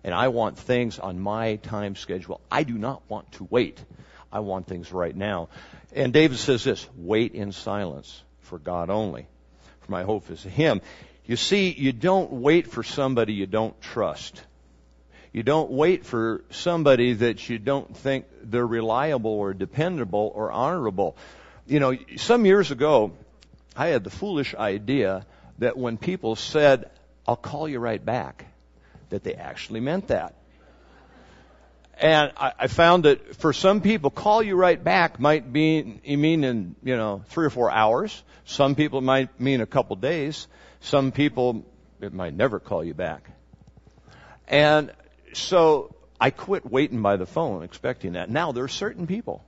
And 0.04 0.14
I 0.14 0.28
want 0.28 0.58
things 0.58 1.00
on 1.00 1.20
my 1.20 1.56
time 1.58 1.96
schedule. 1.96 2.42
I 2.52 2.64
do 2.64 2.78
not 2.78 3.04
want 3.10 3.32
to 3.34 3.48
wait. 3.50 3.84
I 4.32 4.40
want 4.40 4.68
things 4.68 4.92
right 4.92 5.16
now. 5.16 5.50
And 5.94 6.12
David 6.12 6.38
says 6.38 6.64
this, 6.64 6.88
wait 6.98 7.34
in 7.34 7.52
silence 7.52 8.22
for 8.42 8.60
God 8.60 8.90
only. 8.90 9.28
For 9.82 9.92
my 9.92 10.04
hope 10.04 10.30
is 10.30 10.44
Him. 10.44 10.82
You 11.26 11.38
see, 11.38 11.72
you 11.72 11.94
don't 11.94 12.32
wait 12.32 12.68
for 12.68 12.84
somebody 12.84 13.34
you 13.34 13.46
don't 13.46 13.80
trust. 13.82 14.42
You 15.32 15.42
don't 15.42 15.72
wait 15.72 16.06
for 16.06 16.44
somebody 16.52 17.14
that 17.14 17.50
you 17.50 17.58
don't 17.58 17.96
think 17.96 18.26
they're 18.44 18.68
reliable 18.68 19.32
or 19.32 19.54
dependable 19.54 20.32
or 20.36 20.52
honorable. 20.52 21.18
You 21.66 21.80
know, 21.80 21.98
some 22.18 22.46
years 22.46 22.72
ago, 22.72 23.14
I 23.76 23.88
had 23.88 24.04
the 24.04 24.10
foolish 24.10 24.54
idea 24.54 25.26
that 25.60 25.78
when 25.78 25.98
people 25.98 26.36
said, 26.36 26.90
I'll 27.28 27.36
call 27.36 27.68
you 27.68 27.80
right 27.80 28.04
back, 28.04 28.46
that 29.14 29.24
they 29.24 29.36
actually 29.36 29.80
meant 29.80 30.08
that. 30.08 30.34
And 32.00 32.32
I, 32.36 32.54
I 32.62 32.68
found 32.68 33.06
that 33.06 33.36
for 33.36 33.54
some 33.54 33.80
people, 33.80 34.10
call 34.10 34.42
you 34.42 34.56
right 34.56 34.84
back 34.84 35.20
might 35.20 35.54
be, 35.54 36.00
you 36.04 36.18
mean 36.18 36.44
in, 36.44 36.76
you 36.84 36.98
know, 36.98 37.24
three 37.28 37.46
or 37.46 37.52
four 37.52 37.70
hours. 37.70 38.24
Some 38.46 38.74
people 38.74 39.02
might 39.02 39.40
mean 39.40 39.62
a 39.62 39.68
couple 39.68 39.96
days. 39.98 40.48
Some 40.80 41.12
people, 41.12 41.64
it 42.02 42.12
might 42.12 42.34
never 42.34 42.60
call 42.60 42.84
you 42.84 42.96
back. 42.96 43.30
And 44.48 44.92
so 45.34 45.96
I 46.20 46.32
quit 46.32 46.66
waiting 46.66 47.04
by 47.04 47.18
the 47.18 47.28
phone 47.28 47.62
expecting 47.62 48.14
that. 48.14 48.32
Now 48.32 48.52
there 48.52 48.64
are 48.64 48.68
certain 48.68 49.06
people 49.06 49.46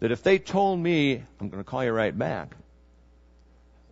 that 0.00 0.12
if 0.12 0.22
they 0.22 0.38
told 0.38 0.80
me, 0.80 1.22
I'm 1.38 1.50
going 1.50 1.62
to 1.62 1.68
call 1.68 1.84
you 1.84 1.92
right 1.92 2.18
back, 2.18 2.56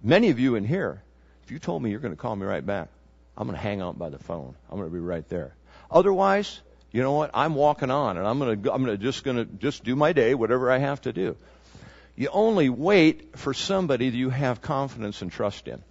many 0.02 0.31
of 0.31 0.40
you 0.40 0.54
in 0.54 0.64
here, 0.64 1.02
if 1.45 1.50
you 1.50 1.59
told 1.59 1.83
me 1.83 1.90
you're 1.90 2.00
going 2.00 2.14
to 2.14 2.21
call 2.21 2.35
me 2.35 2.47
right 2.47 2.64
back, 2.64 2.88
I'm 3.36 3.46
going 3.46 3.56
to 3.56 3.62
hang 3.62 3.80
out 3.80 3.98
by 3.98 4.10
the 4.10 4.18
phone. 4.18 4.54
I'm 4.70 4.78
going 4.78 4.90
to 4.90 4.94
be 4.94 5.00
right 5.00 5.26
there. 5.28 5.54
Otherwise, 5.90 6.60
you 6.90 7.02
know 7.02 7.12
what? 7.12 7.30
I'm 7.32 7.54
walking 7.54 7.90
on 7.90 8.18
and 8.18 8.26
I'm 8.26 8.38
going 8.38 8.62
to, 8.62 8.72
I'm 8.72 8.84
going 8.84 8.96
to 8.96 9.02
just 9.02 9.24
going 9.24 9.38
to 9.38 9.44
just 9.44 9.84
do 9.84 9.96
my 9.96 10.12
day, 10.12 10.34
whatever 10.34 10.70
I 10.70 10.78
have 10.78 11.00
to 11.02 11.12
do. 11.12 11.36
You 12.14 12.28
only 12.30 12.68
wait 12.68 13.38
for 13.38 13.54
somebody 13.54 14.10
that 14.10 14.16
you 14.16 14.28
have 14.28 14.60
confidence 14.60 15.22
and 15.22 15.32
trust 15.32 15.66
in. 15.66 15.82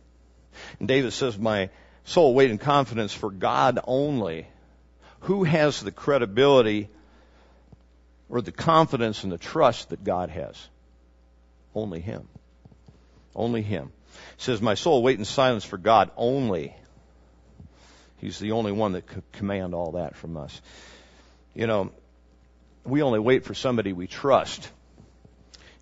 And 0.80 0.88
David 0.88 1.14
says, 1.14 1.38
my 1.38 1.70
soul 2.06 2.36
wait 2.36 2.52
in 2.52 2.60
confidence 2.60 3.14
for 3.14 3.32
God 3.32 3.80
only. 3.86 4.48
Who 5.22 5.44
has 5.44 5.82
the 5.82 5.92
credibility 5.92 6.90
or 8.30 8.42
the 8.42 8.52
confidence 8.52 9.24
and 9.24 9.32
the 9.32 9.38
trust 9.40 9.90
that 9.90 10.04
God 10.04 10.30
has? 10.30 10.70
Only 11.74 12.02
Him. 12.02 12.28
Only 13.36 13.62
Him. 13.64 13.92
Says, 14.38 14.62
my 14.62 14.76
soul 14.76 15.02
wait 15.02 15.18
in 15.18 15.26
silence 15.26 15.64
for 15.64 15.78
God 15.78 16.12
only. 16.18 16.76
He's 18.22 18.38
the 18.38 18.52
only 18.52 18.72
one 18.72 18.92
that 18.92 19.08
could 19.08 19.24
command 19.32 19.74
all 19.74 19.94
that 19.94 20.16
from 20.16 20.38
us. 20.38 20.62
You 21.56 21.66
know, 21.66 21.92
we 22.86 23.02
only 23.02 23.20
wait 23.20 23.46
for 23.46 23.56
somebody 23.56 23.94
we 23.94 24.06
trust. 24.06 24.70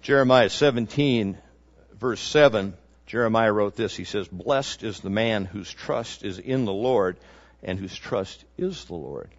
Jeremiah 0.01 0.49
17, 0.49 1.37
verse 1.99 2.21
7, 2.21 2.75
Jeremiah 3.05 3.51
wrote 3.51 3.75
this. 3.75 3.93
He 3.93 4.05
says, 4.05 4.29
Blessed 4.29 4.83
is 4.83 5.01
the 5.01 5.09
man 5.09 5.43
whose 5.43 5.71
trust 5.71 6.23
is 6.23 6.39
in 6.39 6.63
the 6.63 6.71
Lord 6.71 7.17
and 7.61 7.77
whose 7.77 7.95
trust 7.95 8.45
is 8.57 8.85
the 8.85 8.95
Lord. 8.95 9.29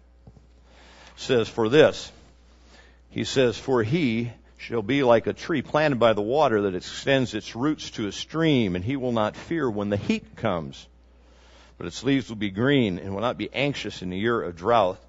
Says, 1.15 1.49
For 1.49 1.69
this, 1.69 2.11
he 3.09 3.23
says, 3.23 3.57
For 3.57 3.81
he 3.81 4.31
shall 4.59 4.83
be 4.83 5.01
like 5.01 5.25
a 5.25 5.33
tree 5.33 5.63
planted 5.63 5.97
by 5.97 6.13
the 6.13 6.21
water 6.21 6.61
that 6.61 6.75
extends 6.75 7.33
its 7.33 7.55
roots 7.55 7.89
to 7.91 8.05
a 8.05 8.11
stream, 8.11 8.75
and 8.75 8.85
he 8.85 8.95
will 8.95 9.11
not 9.11 9.35
fear 9.35 9.67
when 9.67 9.89
the 9.89 9.97
heat 9.97 10.35
comes 10.35 10.85
but 11.81 11.87
its 11.87 12.03
leaves 12.03 12.29
will 12.29 12.35
be 12.35 12.51
green 12.51 12.99
and 12.99 13.11
will 13.11 13.21
not 13.21 13.39
be 13.39 13.51
anxious 13.51 14.03
in 14.03 14.11
the 14.11 14.17
year 14.19 14.39
of 14.39 14.55
drought, 14.55 14.99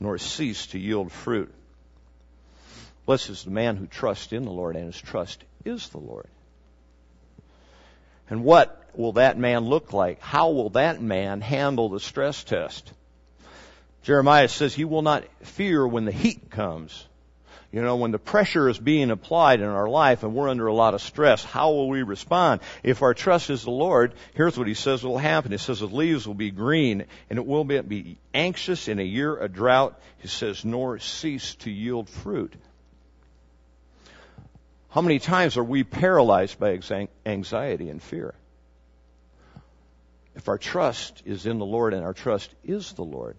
nor 0.00 0.16
cease 0.16 0.68
to 0.68 0.78
yield 0.78 1.12
fruit. 1.12 1.52
Blessed 3.04 3.28
is 3.28 3.44
the 3.44 3.50
man 3.50 3.76
who 3.76 3.86
trusts 3.86 4.32
in 4.32 4.46
the 4.46 4.50
Lord, 4.50 4.76
and 4.76 4.86
his 4.86 4.98
trust 4.98 5.44
is 5.62 5.90
the 5.90 5.98
Lord. 5.98 6.26
And 8.30 8.44
what 8.44 8.82
will 8.94 9.12
that 9.12 9.36
man 9.36 9.66
look 9.66 9.92
like? 9.92 10.22
How 10.22 10.52
will 10.52 10.70
that 10.70 11.02
man 11.02 11.42
handle 11.42 11.90
the 11.90 12.00
stress 12.00 12.44
test? 12.44 12.90
Jeremiah 14.02 14.48
says 14.48 14.72
he 14.72 14.86
will 14.86 15.02
not 15.02 15.24
fear 15.42 15.86
when 15.86 16.06
the 16.06 16.12
heat 16.12 16.48
comes. 16.48 17.06
You 17.72 17.82
know, 17.82 17.96
when 17.96 18.10
the 18.10 18.18
pressure 18.18 18.68
is 18.68 18.78
being 18.78 19.12
applied 19.12 19.60
in 19.60 19.66
our 19.66 19.88
life 19.88 20.24
and 20.24 20.34
we're 20.34 20.48
under 20.48 20.66
a 20.66 20.74
lot 20.74 20.94
of 20.94 21.00
stress, 21.00 21.44
how 21.44 21.70
will 21.70 21.88
we 21.88 22.02
respond? 22.02 22.62
If 22.82 23.02
our 23.02 23.14
trust 23.14 23.48
is 23.48 23.62
the 23.62 23.70
Lord, 23.70 24.14
here's 24.34 24.58
what 24.58 24.66
he 24.66 24.74
says 24.74 25.04
will 25.04 25.18
happen. 25.18 25.52
He 25.52 25.58
says 25.58 25.78
the 25.78 25.86
leaves 25.86 26.26
will 26.26 26.34
be 26.34 26.50
green 26.50 27.04
and 27.28 27.38
it 27.38 27.46
will 27.46 27.62
be 27.62 28.18
anxious 28.34 28.88
in 28.88 28.98
a 28.98 29.04
year 29.04 29.36
of 29.36 29.52
drought. 29.52 30.00
He 30.18 30.26
says, 30.26 30.64
nor 30.64 30.98
cease 30.98 31.54
to 31.56 31.70
yield 31.70 32.08
fruit. 32.08 32.52
How 34.88 35.00
many 35.00 35.20
times 35.20 35.56
are 35.56 35.62
we 35.62 35.84
paralyzed 35.84 36.58
by 36.58 36.80
anxiety 37.24 37.88
and 37.88 38.02
fear? 38.02 38.34
If 40.34 40.48
our 40.48 40.58
trust 40.58 41.22
is 41.24 41.46
in 41.46 41.58
the 41.58 41.66
Lord 41.66 41.94
and 41.94 42.04
our 42.04 42.14
trust 42.14 42.52
is 42.64 42.92
the 42.94 43.04
Lord, 43.04 43.36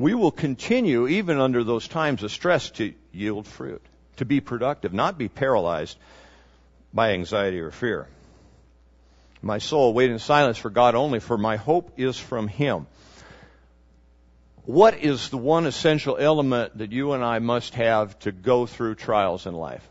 we 0.00 0.14
will 0.14 0.30
continue, 0.30 1.06
even 1.06 1.38
under 1.38 1.62
those 1.62 1.86
times 1.86 2.22
of 2.22 2.32
stress, 2.32 2.70
to 2.70 2.94
yield 3.12 3.46
fruit, 3.46 3.82
to 4.16 4.24
be 4.24 4.40
productive, 4.40 4.94
not 4.94 5.18
be 5.18 5.28
paralyzed 5.28 5.98
by 6.94 7.10
anxiety 7.10 7.60
or 7.60 7.70
fear. 7.70 8.08
My 9.42 9.58
soul, 9.58 9.92
wait 9.92 10.10
in 10.10 10.18
silence 10.18 10.56
for 10.56 10.70
God 10.70 10.94
only, 10.94 11.20
for 11.20 11.36
my 11.36 11.56
hope 11.56 11.92
is 11.98 12.18
from 12.18 12.48
Him. 12.48 12.86
What 14.64 14.96
is 14.96 15.28
the 15.28 15.36
one 15.36 15.66
essential 15.66 16.16
element 16.16 16.78
that 16.78 16.92
you 16.92 17.12
and 17.12 17.22
I 17.22 17.38
must 17.38 17.74
have 17.74 18.18
to 18.20 18.32
go 18.32 18.64
through 18.64 18.94
trials 18.94 19.44
in 19.44 19.52
life? 19.52 19.86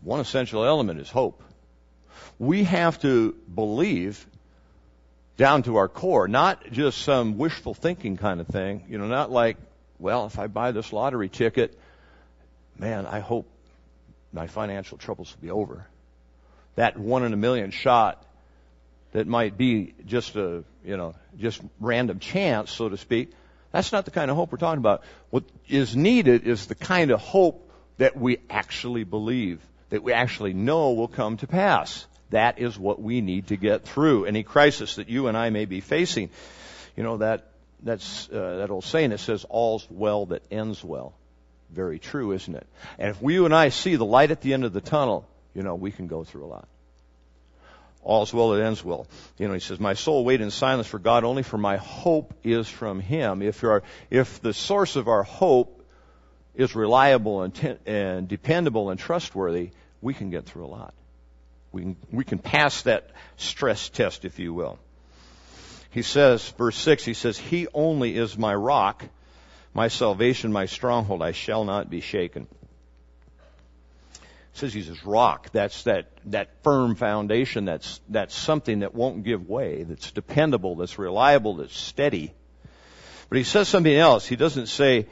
One 0.00 0.18
essential 0.18 0.64
element 0.64 0.98
is 0.98 1.08
hope. 1.08 1.40
We 2.36 2.64
have 2.64 3.00
to 3.02 3.36
believe 3.54 4.26
down 5.40 5.62
to 5.62 5.76
our 5.76 5.88
core, 5.88 6.28
not 6.28 6.70
just 6.70 6.98
some 6.98 7.38
wishful 7.38 7.72
thinking 7.72 8.18
kind 8.18 8.42
of 8.42 8.46
thing, 8.46 8.84
you 8.90 8.98
know, 8.98 9.06
not 9.06 9.30
like, 9.30 9.56
well, 9.98 10.26
if 10.26 10.38
I 10.38 10.48
buy 10.48 10.72
this 10.72 10.92
lottery 10.92 11.30
ticket, 11.30 11.80
man, 12.78 13.06
I 13.06 13.20
hope 13.20 13.48
my 14.34 14.48
financial 14.48 14.98
troubles 14.98 15.34
will 15.34 15.40
be 15.40 15.50
over. 15.50 15.86
That 16.74 16.98
one 16.98 17.24
in 17.24 17.32
a 17.32 17.38
million 17.38 17.70
shot 17.70 18.22
that 19.12 19.26
might 19.26 19.56
be 19.56 19.94
just 20.04 20.36
a, 20.36 20.62
you 20.84 20.98
know, 20.98 21.14
just 21.38 21.62
random 21.80 22.18
chance, 22.18 22.70
so 22.70 22.90
to 22.90 22.98
speak, 22.98 23.30
that's 23.72 23.92
not 23.92 24.04
the 24.04 24.10
kind 24.10 24.30
of 24.30 24.36
hope 24.36 24.52
we're 24.52 24.58
talking 24.58 24.76
about. 24.76 25.04
What 25.30 25.44
is 25.68 25.96
needed 25.96 26.46
is 26.46 26.66
the 26.66 26.74
kind 26.74 27.10
of 27.10 27.18
hope 27.18 27.72
that 27.96 28.14
we 28.14 28.40
actually 28.50 29.04
believe, 29.04 29.62
that 29.88 30.02
we 30.02 30.12
actually 30.12 30.52
know 30.52 30.92
will 30.92 31.08
come 31.08 31.38
to 31.38 31.46
pass. 31.46 32.06
That 32.30 32.58
is 32.58 32.78
what 32.78 33.00
we 33.00 33.20
need 33.20 33.48
to 33.48 33.56
get 33.56 33.84
through 33.84 34.24
any 34.24 34.42
crisis 34.42 34.96
that 34.96 35.08
you 35.08 35.26
and 35.26 35.36
I 35.36 35.50
may 35.50 35.64
be 35.64 35.80
facing. 35.80 36.30
You 36.96 37.02
know 37.02 37.18
that 37.18 37.46
that's 37.82 38.28
uh, 38.28 38.58
that 38.58 38.70
old 38.70 38.84
saying 38.84 39.10
that 39.10 39.18
says 39.18 39.44
all's 39.48 39.86
well 39.90 40.26
that 40.26 40.42
ends 40.50 40.82
well. 40.84 41.14
Very 41.70 41.98
true, 41.98 42.32
isn't 42.32 42.54
it? 42.54 42.66
And 42.98 43.10
if 43.10 43.22
we 43.22 43.34
you 43.34 43.44
and 43.44 43.54
I 43.54 43.68
see 43.68 43.96
the 43.96 44.04
light 44.04 44.30
at 44.30 44.40
the 44.40 44.52
end 44.54 44.64
of 44.64 44.72
the 44.72 44.80
tunnel, 44.80 45.26
you 45.54 45.62
know, 45.62 45.74
we 45.74 45.90
can 45.90 46.06
go 46.06 46.24
through 46.24 46.44
a 46.44 46.46
lot. 46.46 46.68
All's 48.02 48.32
well 48.32 48.50
that 48.50 48.62
ends 48.62 48.82
well. 48.82 49.06
You 49.38 49.46
know, 49.46 49.54
he 49.54 49.60
says, 49.60 49.78
My 49.78 49.94
soul 49.94 50.24
wait 50.24 50.40
in 50.40 50.50
silence 50.50 50.86
for 50.86 50.98
God 50.98 51.24
only 51.24 51.42
for 51.42 51.58
my 51.58 51.76
hope 51.76 52.32
is 52.42 52.68
from 52.68 53.00
him. 53.00 53.42
If 53.42 53.62
our, 53.62 53.82
if 54.10 54.40
the 54.40 54.54
source 54.54 54.96
of 54.96 55.06
our 55.06 55.22
hope 55.22 55.84
is 56.54 56.74
reliable 56.74 57.42
and, 57.42 57.54
te- 57.54 57.76
and 57.86 58.26
dependable 58.26 58.90
and 58.90 58.98
trustworthy, 58.98 59.70
we 60.00 60.14
can 60.14 60.30
get 60.30 60.46
through 60.46 60.64
a 60.64 60.68
lot. 60.68 60.94
We 61.72 61.82
can, 61.82 61.96
we 62.10 62.24
can 62.24 62.38
pass 62.38 62.82
that 62.82 63.10
stress 63.36 63.88
test, 63.88 64.24
if 64.24 64.38
you 64.38 64.52
will. 64.52 64.78
He 65.90 66.02
says, 66.02 66.48
verse 66.50 66.76
6, 66.76 67.04
he 67.04 67.14
says, 67.14 67.36
He 67.36 67.66
only 67.74 68.16
is 68.16 68.38
my 68.38 68.54
rock, 68.54 69.04
my 69.74 69.88
salvation, 69.88 70.52
my 70.52 70.66
stronghold. 70.66 71.22
I 71.22 71.32
shall 71.32 71.64
not 71.64 71.90
be 71.90 72.00
shaken. 72.00 72.46
He 74.52 74.58
says 74.58 74.74
he's 74.74 74.86
his 74.86 75.04
rock. 75.04 75.50
That's 75.52 75.84
that, 75.84 76.10
that 76.26 76.62
firm 76.62 76.94
foundation. 76.96 77.64
That's, 77.64 78.00
that's 78.08 78.34
something 78.34 78.80
that 78.80 78.94
won't 78.94 79.24
give 79.24 79.48
way, 79.48 79.84
that's 79.84 80.10
dependable, 80.10 80.76
that's 80.76 80.98
reliable, 80.98 81.56
that's 81.56 81.76
steady. 81.76 82.32
But 83.28 83.38
he 83.38 83.44
says 83.44 83.68
something 83.68 83.94
else. 83.94 84.26
He 84.26 84.34
doesn't 84.36 84.66
say 84.66 85.06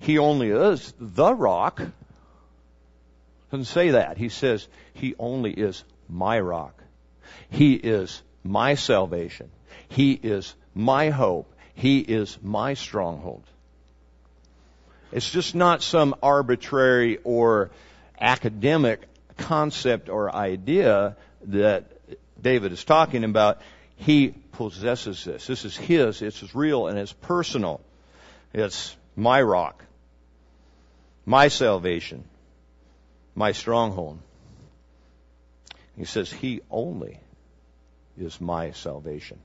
he 0.00 0.18
only 0.18 0.50
is 0.50 0.92
the 0.98 1.32
rock. 1.32 1.80
Doesn't 3.50 3.66
say 3.66 3.90
that. 3.90 4.16
He 4.16 4.28
says 4.28 4.66
he 4.92 5.14
only 5.18 5.52
is 5.52 5.84
my 6.10 6.40
rock. 6.40 6.82
He 7.48 7.74
is 7.74 8.22
my 8.42 8.74
salvation. 8.74 9.50
He 9.88 10.12
is 10.12 10.54
my 10.74 11.10
hope. 11.10 11.52
He 11.74 12.00
is 12.00 12.38
my 12.42 12.74
stronghold. 12.74 13.44
It's 15.12 15.30
just 15.30 15.54
not 15.54 15.82
some 15.82 16.14
arbitrary 16.22 17.18
or 17.24 17.70
academic 18.20 19.02
concept 19.36 20.08
or 20.08 20.34
idea 20.34 21.16
that 21.46 21.90
David 22.40 22.72
is 22.72 22.84
talking 22.84 23.24
about. 23.24 23.60
He 23.96 24.28
possesses 24.28 25.24
this. 25.24 25.46
This 25.46 25.64
is 25.64 25.76
his. 25.76 26.22
It's 26.22 26.54
real 26.54 26.86
and 26.86 26.98
it's 26.98 27.12
personal. 27.12 27.80
It's 28.52 28.96
my 29.16 29.42
rock, 29.42 29.84
my 31.26 31.48
salvation, 31.48 32.24
my 33.34 33.52
stronghold. 33.52 34.18
He 36.00 36.06
says, 36.06 36.32
He 36.32 36.62
only 36.70 37.20
is 38.18 38.40
my 38.40 38.70
salvation. 38.70 39.38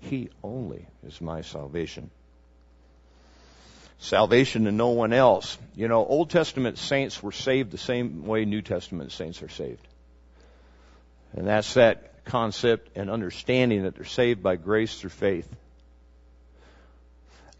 He 0.00 0.30
only 0.42 0.86
is 1.06 1.20
my 1.20 1.42
salvation. 1.42 2.10
Salvation 3.98 4.64
to 4.64 4.72
no 4.72 4.88
one 4.88 5.12
else. 5.12 5.58
You 5.76 5.86
know, 5.86 6.06
Old 6.06 6.30
Testament 6.30 6.78
saints 6.78 7.22
were 7.22 7.30
saved 7.30 7.72
the 7.72 7.76
same 7.76 8.24
way 8.24 8.46
New 8.46 8.62
Testament 8.62 9.12
saints 9.12 9.42
are 9.42 9.50
saved. 9.50 9.86
And 11.34 11.46
that's 11.46 11.74
that 11.74 12.24
concept 12.24 12.96
and 12.96 13.10
understanding 13.10 13.82
that 13.82 13.96
they're 13.96 14.06
saved 14.06 14.42
by 14.42 14.56
grace 14.56 14.98
through 14.98 15.10
faith. 15.10 15.54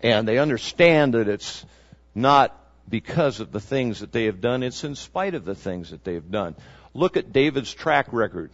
And 0.00 0.26
they 0.26 0.38
understand 0.38 1.12
that 1.12 1.28
it's 1.28 1.66
not 2.14 2.56
because 2.88 3.40
of 3.40 3.52
the 3.52 3.60
things 3.60 4.00
that 4.00 4.10
they 4.10 4.24
have 4.24 4.40
done, 4.40 4.62
it's 4.62 4.84
in 4.84 4.94
spite 4.94 5.34
of 5.34 5.44
the 5.44 5.54
things 5.54 5.90
that 5.90 6.02
they 6.02 6.14
have 6.14 6.30
done. 6.30 6.56
Look 6.94 7.16
at 7.16 7.32
David's 7.32 7.72
track 7.72 8.08
record. 8.12 8.50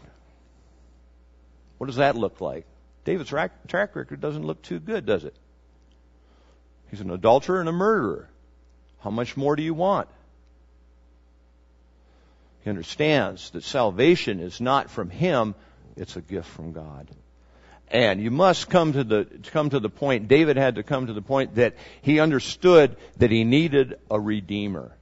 What 1.78 1.86
does 1.86 1.96
that 1.96 2.16
look 2.16 2.40
like? 2.40 2.66
David's 3.04 3.30
track, 3.30 3.52
record 3.72 4.20
doesn't 4.20 4.44
look 4.44 4.62
too 4.62 4.80
good, 4.80 5.06
does 5.06 5.24
it? 5.24 5.34
He's 6.90 7.00
an 7.00 7.10
adulterer 7.10 7.60
and 7.60 7.68
a 7.68 7.72
murderer. 7.72 8.28
How 9.00 9.10
much 9.10 9.36
more 9.36 9.56
do 9.56 9.62
you 9.62 9.74
want? 9.74 10.08
He 12.64 12.70
understands 12.70 13.50
that 13.50 13.62
salvation 13.62 14.40
is 14.40 14.60
not 14.60 14.90
from 14.90 15.08
him, 15.08 15.54
it's 15.96 16.16
a 16.16 16.20
gift 16.20 16.48
from 16.48 16.72
God. 16.72 17.08
And 17.88 18.20
you 18.20 18.32
must 18.32 18.68
come 18.68 18.92
to 18.94 19.04
the 19.04 19.28
come 19.52 19.70
to 19.70 19.78
the 19.78 19.88
point 19.88 20.26
David 20.26 20.56
had 20.56 20.74
to 20.74 20.82
come 20.82 21.06
to 21.06 21.12
the 21.12 21.22
point 21.22 21.54
that 21.54 21.76
he 22.02 22.18
understood 22.18 22.96
that 23.18 23.30
he 23.30 23.44
needed 23.44 24.00
a 24.10 24.18
redeemer. 24.18 24.96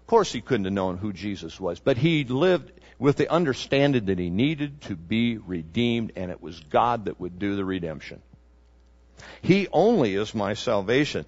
Of 0.00 0.06
course 0.08 0.32
he 0.32 0.40
couldn't 0.40 0.64
have 0.64 0.74
known 0.74 0.98
who 0.98 1.12
Jesus 1.12 1.60
was, 1.60 1.78
but 1.78 1.96
he 1.96 2.24
lived 2.24 2.72
with 2.98 3.16
the 3.16 3.30
understanding 3.30 4.06
that 4.06 4.18
he 4.18 4.30
needed 4.30 4.80
to 4.82 4.96
be 4.96 5.38
redeemed 5.38 6.12
and 6.16 6.30
it 6.30 6.42
was 6.42 6.58
God 6.60 7.06
that 7.06 7.20
would 7.20 7.38
do 7.38 7.56
the 7.56 7.64
redemption. 7.64 8.22
He 9.42 9.68
only 9.72 10.14
is 10.14 10.34
my 10.34 10.54
salvation. 10.54 11.24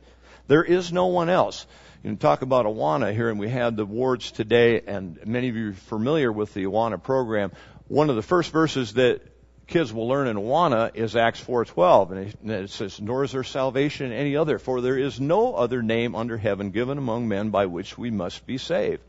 There 0.49 0.65
is 0.65 0.93
no 0.93 1.07
one 1.07 1.29
else. 1.29 1.67
You 2.03 2.11
can 2.11 2.19
talk 2.19 2.43
about 2.43 2.67
Awana 2.67 3.13
here, 3.13 3.31
and 3.31 3.39
we 3.39 3.49
had 3.49 3.77
the 3.77 3.85
wards 3.85 4.31
today, 4.31 4.81
and 4.87 5.19
many 5.27 5.49
of 5.49 5.57
you 5.57 5.71
are 5.71 5.73
familiar 5.73 6.31
with 6.31 6.55
the 6.55 6.65
Awana 6.65 7.03
program. 7.03 7.53
One 7.89 8.11
of 8.11 8.17
the 8.17 8.23
first 8.23 8.53
verses 8.53 8.95
that 8.95 9.23
kids 9.67 9.93
will 9.93 10.07
learn 10.07 10.29
in 10.29 10.37
Awana 10.37 10.95
is 10.95 11.17
Acts 11.17 11.41
4:12, 11.41 12.13
and 12.13 12.51
it 12.51 12.71
says, 12.71 13.01
"Nor 13.01 13.25
is 13.25 13.33
there 13.33 13.43
salvation 13.43 14.07
in 14.07 14.13
any 14.13 14.37
other, 14.37 14.59
for 14.59 14.81
there 14.81 14.99
is 14.99 15.21
no 15.21 15.55
other 15.55 15.83
name 15.83 16.15
under 16.15 16.37
heaven 16.37 16.71
given 16.71 16.99
among 16.99 17.27
men 17.27 17.51
by 17.51 17.67
which 17.67 17.99
we 17.99 18.11
must 18.11 18.47
be 18.47 18.59
saved." 18.59 19.03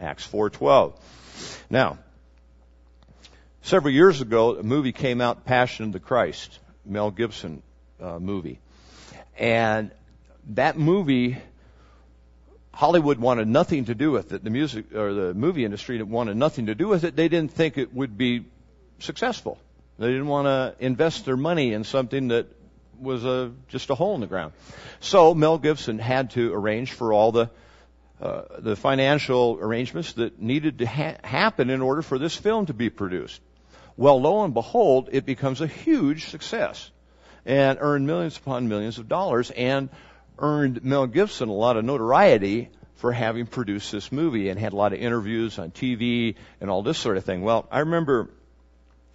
Acts 0.00 0.26
4:12. 0.26 0.94
Now, 1.70 1.98
several 3.62 3.92
years 3.92 4.20
ago, 4.20 4.56
a 4.56 4.62
movie 4.62 4.92
came 4.92 5.20
out, 5.20 5.44
Passion 5.44 5.86
of 5.86 5.92
the 5.92 6.00
Christ, 6.00 6.58
Mel 6.84 7.10
Gibson 7.10 7.62
uh, 8.00 8.18
movie, 8.18 8.60
and 9.36 9.90
that 10.50 10.78
movie 10.78 11.38
Hollywood 12.72 13.18
wanted 13.18 13.48
nothing 13.48 13.86
to 13.86 13.94
do 13.94 14.12
with 14.12 14.32
it. 14.32 14.44
The 14.44 14.50
music 14.50 14.94
or 14.94 15.12
the 15.12 15.34
movie 15.34 15.64
industry 15.64 16.00
wanted 16.00 16.36
nothing 16.36 16.66
to 16.66 16.76
do 16.76 16.86
with 16.86 17.02
it. 17.02 17.16
They 17.16 17.28
didn't 17.28 17.52
think 17.52 17.76
it 17.76 17.92
would 17.92 18.16
be 18.16 18.44
successful. 19.00 19.58
They 19.98 20.06
didn't 20.06 20.28
want 20.28 20.46
to 20.46 20.76
invest 20.78 21.24
their 21.24 21.36
money 21.36 21.72
in 21.72 21.82
something 21.82 22.28
that 22.28 22.46
was 23.00 23.24
a, 23.24 23.50
just 23.68 23.90
a 23.90 23.96
hole 23.96 24.14
in 24.14 24.20
the 24.20 24.28
ground. 24.28 24.52
So 25.00 25.34
Mel 25.34 25.58
Gibson 25.58 25.98
had 25.98 26.30
to 26.30 26.54
arrange 26.54 26.92
for 26.92 27.12
all 27.12 27.32
the 27.32 27.50
uh, 28.20 28.42
the 28.58 28.76
financial 28.76 29.58
arrangements 29.60 30.14
that 30.14 30.40
needed 30.40 30.78
to 30.78 30.86
ha- 30.86 31.16
happen 31.22 31.70
in 31.70 31.80
order 31.82 32.02
for 32.02 32.18
this 32.18 32.34
film 32.34 32.66
to 32.66 32.74
be 32.74 32.90
produced. 32.90 33.40
Well, 33.96 34.20
lo 34.20 34.44
and 34.44 34.54
behold, 34.54 35.08
it 35.12 35.24
becomes 35.24 35.60
a 35.60 35.66
huge 35.66 36.26
success 36.26 36.90
and 37.46 37.78
earned 37.80 38.06
millions 38.06 38.36
upon 38.36 38.68
millions 38.68 38.98
of 38.98 39.08
dollars 39.08 39.50
and 39.50 39.88
earned 40.38 40.84
Mel 40.84 41.06
Gibson 41.06 41.48
a 41.48 41.52
lot 41.52 41.76
of 41.76 41.84
notoriety 41.84 42.70
for 42.96 43.12
having 43.12 43.46
produced 43.46 43.92
this 43.92 44.10
movie 44.10 44.48
and 44.48 44.58
had 44.58 44.72
a 44.72 44.76
lot 44.76 44.92
of 44.92 44.98
interviews 44.98 45.58
on 45.58 45.70
TV 45.70 46.34
and 46.60 46.70
all 46.70 46.82
this 46.82 46.98
sort 46.98 47.16
of 47.16 47.24
thing. 47.24 47.42
Well, 47.42 47.66
I 47.70 47.80
remember 47.80 48.30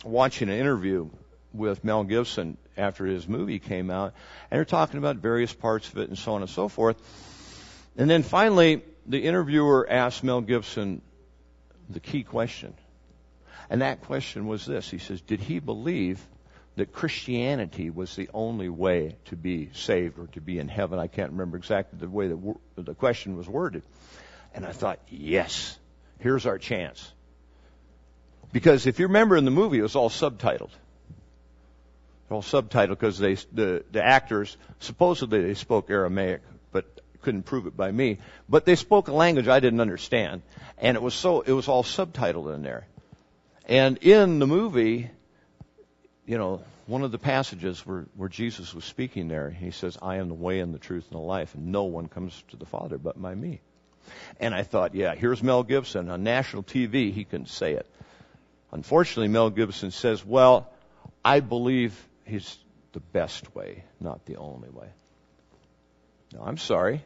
watching 0.03 0.49
an 0.49 0.57
interview 0.57 1.09
with 1.53 1.83
Mel 1.83 2.03
Gibson 2.03 2.57
after 2.77 3.05
his 3.05 3.27
movie 3.27 3.59
came 3.59 3.91
out, 3.91 4.13
and 4.49 4.57
they're 4.57 4.65
talking 4.65 4.97
about 4.97 5.17
various 5.17 5.53
parts 5.53 5.89
of 5.89 5.97
it 5.97 6.09
and 6.09 6.17
so 6.17 6.33
on 6.33 6.41
and 6.41 6.49
so 6.49 6.67
forth. 6.67 6.97
And 7.97 8.09
then 8.09 8.23
finally, 8.23 8.81
the 9.05 9.19
interviewer 9.19 9.87
asked 9.89 10.23
Mel 10.23 10.41
Gibson 10.41 11.01
the 11.89 11.99
key 11.99 12.23
question. 12.23 12.73
And 13.69 13.81
that 13.81 14.01
question 14.01 14.47
was 14.47 14.65
this. 14.65 14.89
He 14.89 14.97
says, 14.97 15.21
Did 15.21 15.39
he 15.39 15.59
believe 15.59 16.25
that 16.75 16.91
Christianity 16.91 17.89
was 17.89 18.15
the 18.15 18.29
only 18.33 18.69
way 18.69 19.15
to 19.25 19.35
be 19.35 19.69
saved 19.73 20.17
or 20.19 20.27
to 20.27 20.41
be 20.41 20.59
in 20.59 20.67
heaven? 20.67 20.99
I 20.99 21.07
can't 21.07 21.31
remember 21.31 21.57
exactly 21.57 21.99
the 21.99 22.09
way 22.09 22.27
the, 22.27 22.55
the 22.75 22.95
question 22.95 23.37
was 23.37 23.47
worded. 23.47 23.83
And 24.53 24.65
I 24.65 24.71
thought, 24.71 24.99
yes, 25.09 25.77
here's 26.19 26.45
our 26.45 26.57
chance. 26.57 27.11
Because 28.51 28.85
if 28.85 28.99
you 28.99 29.07
remember 29.07 29.35
in 29.35 29.45
the 29.45 29.51
movie, 29.51 29.79
it 29.79 29.83
was 29.83 29.95
all 29.95 30.09
subtitled. 30.09 30.69
All 32.29 32.41
subtitled 32.41 32.89
because 32.89 33.19
they, 33.19 33.35
the, 33.51 33.83
the 33.91 34.03
actors, 34.03 34.57
supposedly 34.79 35.41
they 35.41 35.53
spoke 35.53 35.89
Aramaic, 35.89 36.41
couldn't 37.23 37.43
prove 37.43 37.65
it 37.65 37.75
by 37.75 37.91
me. 37.91 38.19
But 38.47 38.65
they 38.65 38.75
spoke 38.75 39.07
a 39.07 39.13
language 39.13 39.47
I 39.47 39.59
didn't 39.59 39.79
understand. 39.79 40.43
And 40.77 40.95
it 40.95 41.01
was 41.01 41.13
so, 41.13 41.41
it 41.41 41.51
was 41.51 41.67
all 41.67 41.83
subtitled 41.83 42.53
in 42.53 42.61
there. 42.61 42.87
And 43.65 43.97
in 43.97 44.39
the 44.39 44.47
movie, 44.47 45.09
you 46.25 46.37
know, 46.37 46.63
one 46.85 47.03
of 47.03 47.11
the 47.11 47.17
passages 47.17 47.85
where, 47.85 48.05
where 48.15 48.29
Jesus 48.29 48.73
was 48.73 48.83
speaking 48.83 49.27
there, 49.29 49.49
he 49.49 49.71
says, 49.71 49.97
I 50.01 50.17
am 50.17 50.27
the 50.27 50.33
way 50.33 50.59
and 50.59 50.73
the 50.73 50.79
truth 50.79 51.05
and 51.09 51.19
the 51.19 51.23
life, 51.23 51.55
and 51.55 51.71
no 51.71 51.83
one 51.83 52.07
comes 52.07 52.43
to 52.49 52.57
the 52.57 52.65
Father 52.65 52.97
but 52.97 53.21
by 53.21 53.33
me. 53.33 53.61
And 54.39 54.53
I 54.53 54.63
thought, 54.63 54.93
yeah, 54.95 55.15
here's 55.15 55.41
Mel 55.41 55.63
Gibson 55.63 56.09
on 56.09 56.23
national 56.23 56.63
TV, 56.63 57.13
he 57.13 57.23
can 57.23 57.45
say 57.45 57.73
it. 57.73 57.87
Unfortunately, 58.71 59.29
Mel 59.29 59.49
Gibson 59.49 59.91
says, 59.91 60.25
well, 60.25 60.69
I 61.23 61.39
believe 61.39 61.97
he's 62.25 62.57
the 62.91 62.99
best 62.99 63.55
way, 63.55 63.83
not 64.01 64.25
the 64.25 64.35
only 64.37 64.69
way. 64.69 64.87
No, 66.33 66.41
I'm 66.43 66.57
sorry. 66.57 67.03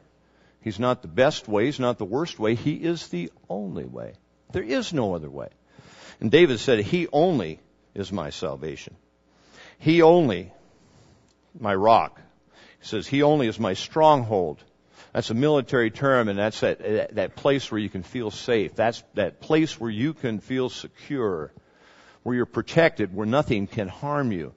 He's 0.68 0.80
not 0.80 1.02
the 1.02 1.08
best 1.08 1.48
way. 1.48 1.64
He's 1.68 1.80
not 1.80 1.98
the 1.98 2.04
worst 2.04 2.38
way. 2.40 2.54
He 2.54 2.74
is 2.74 3.08
the 3.08 3.32
only 3.48 3.86
way. 3.86 4.16
There 4.52 4.62
is 4.62 4.92
no 4.92 5.16
other 5.16 5.30
way. 5.30 5.48
And 6.20 6.30
David 6.30 6.60
said, 6.60 6.80
He 6.80 7.08
only 7.14 7.62
is 7.96 8.12
my 8.12 8.32
salvation. 8.32 8.94
He 9.80 10.02
only, 10.02 10.52
my 11.58 11.74
rock. 11.74 12.20
He 12.82 12.86
says, 12.86 13.08
He 13.08 13.24
only 13.24 13.48
is 13.48 13.58
my 13.58 13.76
stronghold. 13.76 14.62
That's 15.14 15.30
a 15.30 15.34
military 15.34 15.90
term, 15.90 16.28
and 16.28 16.38
that's 16.38 16.60
that, 16.60 17.16
that 17.16 17.38
place 17.38 17.72
where 17.72 17.80
you 17.80 17.88
can 17.88 18.04
feel 18.04 18.30
safe. 18.30 18.76
That's 18.76 19.02
that 19.14 19.40
place 19.40 19.80
where 19.80 19.90
you 19.90 20.14
can 20.14 20.42
feel 20.42 20.68
secure, 20.68 21.54
where 22.24 22.36
you're 22.36 22.46
protected, 22.46 23.16
where 23.16 23.26
nothing 23.26 23.68
can 23.68 23.88
harm 23.88 24.34
you. 24.34 24.54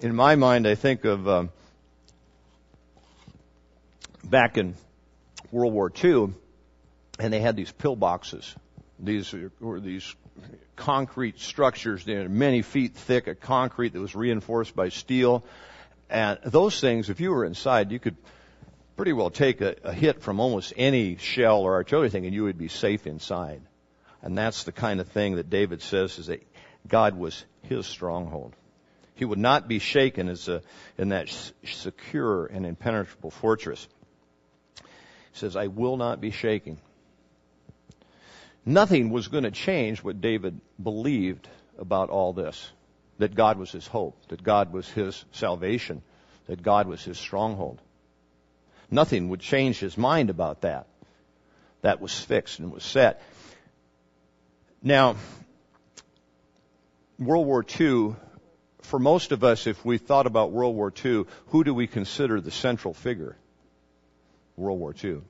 In 0.00 0.12
my 0.12 0.34
mind, 0.34 0.66
I 0.66 0.74
think 0.74 1.04
of 1.04 1.28
um, 1.28 1.50
back 4.24 4.58
in 4.58 4.74
World 5.50 5.72
War 5.72 5.92
II, 6.02 6.30
and 7.18 7.32
they 7.32 7.40
had 7.40 7.56
these 7.56 7.72
pillboxes. 7.72 8.54
These 8.98 9.34
were 9.60 9.80
these 9.80 10.14
concrete 10.76 11.40
structures, 11.40 12.04
they 12.04 12.14
are 12.14 12.28
many 12.28 12.62
feet 12.62 12.94
thick 12.94 13.26
of 13.26 13.40
concrete 13.40 13.92
that 13.92 14.00
was 14.00 14.14
reinforced 14.14 14.76
by 14.76 14.90
steel. 14.90 15.44
And 16.08 16.38
those 16.44 16.80
things, 16.80 17.10
if 17.10 17.20
you 17.20 17.30
were 17.30 17.44
inside, 17.44 17.90
you 17.90 17.98
could 17.98 18.16
pretty 18.96 19.12
well 19.12 19.30
take 19.30 19.60
a, 19.60 19.76
a 19.84 19.92
hit 19.92 20.22
from 20.22 20.40
almost 20.40 20.72
any 20.76 21.16
shell 21.16 21.60
or 21.60 21.74
artillery 21.74 22.10
thing 22.10 22.24
and 22.24 22.34
you 22.34 22.44
would 22.44 22.58
be 22.58 22.68
safe 22.68 23.06
inside. 23.06 23.62
And 24.22 24.36
that's 24.36 24.64
the 24.64 24.72
kind 24.72 25.00
of 25.00 25.08
thing 25.08 25.36
that 25.36 25.50
David 25.50 25.82
says 25.82 26.18
is 26.18 26.26
that 26.26 26.46
God 26.88 27.16
was 27.16 27.44
his 27.62 27.86
stronghold. 27.86 28.54
He 29.14 29.24
would 29.24 29.38
not 29.38 29.66
be 29.68 29.78
shaken 29.78 30.28
as 30.28 30.48
a, 30.48 30.62
in 30.98 31.08
that 31.10 31.28
secure 31.64 32.46
and 32.46 32.66
impenetrable 32.66 33.30
fortress. 33.30 33.88
Says, 35.36 35.54
I 35.54 35.68
will 35.68 35.96
not 35.96 36.20
be 36.20 36.30
shaken. 36.30 36.78
Nothing 38.64 39.10
was 39.10 39.28
going 39.28 39.44
to 39.44 39.50
change 39.50 40.02
what 40.02 40.20
David 40.20 40.60
believed 40.82 41.46
about 41.78 42.10
all 42.10 42.32
this. 42.32 42.70
that 43.18 43.34
God 43.34 43.58
was 43.58 43.70
his 43.70 43.86
hope, 43.86 44.16
that 44.28 44.42
God 44.42 44.72
was 44.72 44.88
his 44.90 45.24
salvation, 45.32 46.02
that 46.46 46.62
God 46.62 46.86
was 46.86 47.02
his 47.02 47.18
stronghold. 47.18 47.80
Nothing 48.90 49.30
would 49.30 49.40
change 49.40 49.78
his 49.78 49.96
mind 49.96 50.30
about 50.30 50.60
that. 50.62 50.86
That 51.82 52.00
was 52.00 52.18
fixed 52.18 52.58
and 52.58 52.72
was 52.72 52.84
set. 52.84 53.22
Now, 54.82 55.16
World 57.18 57.46
War 57.46 57.64
II, 57.80 58.14
for 58.82 58.98
most 58.98 59.32
of 59.32 59.42
us, 59.42 59.66
if 59.66 59.84
we 59.84 59.98
thought 59.98 60.26
about 60.26 60.52
World 60.52 60.76
War 60.76 60.92
II, 61.04 61.24
who 61.46 61.64
do 61.64 61.74
we 61.74 61.86
consider 61.86 62.40
the 62.40 62.50
central 62.50 62.94
figure? 62.94 63.36
World 64.56 64.78
War 64.78 64.94
II. 65.02 65.10
It 65.10 65.22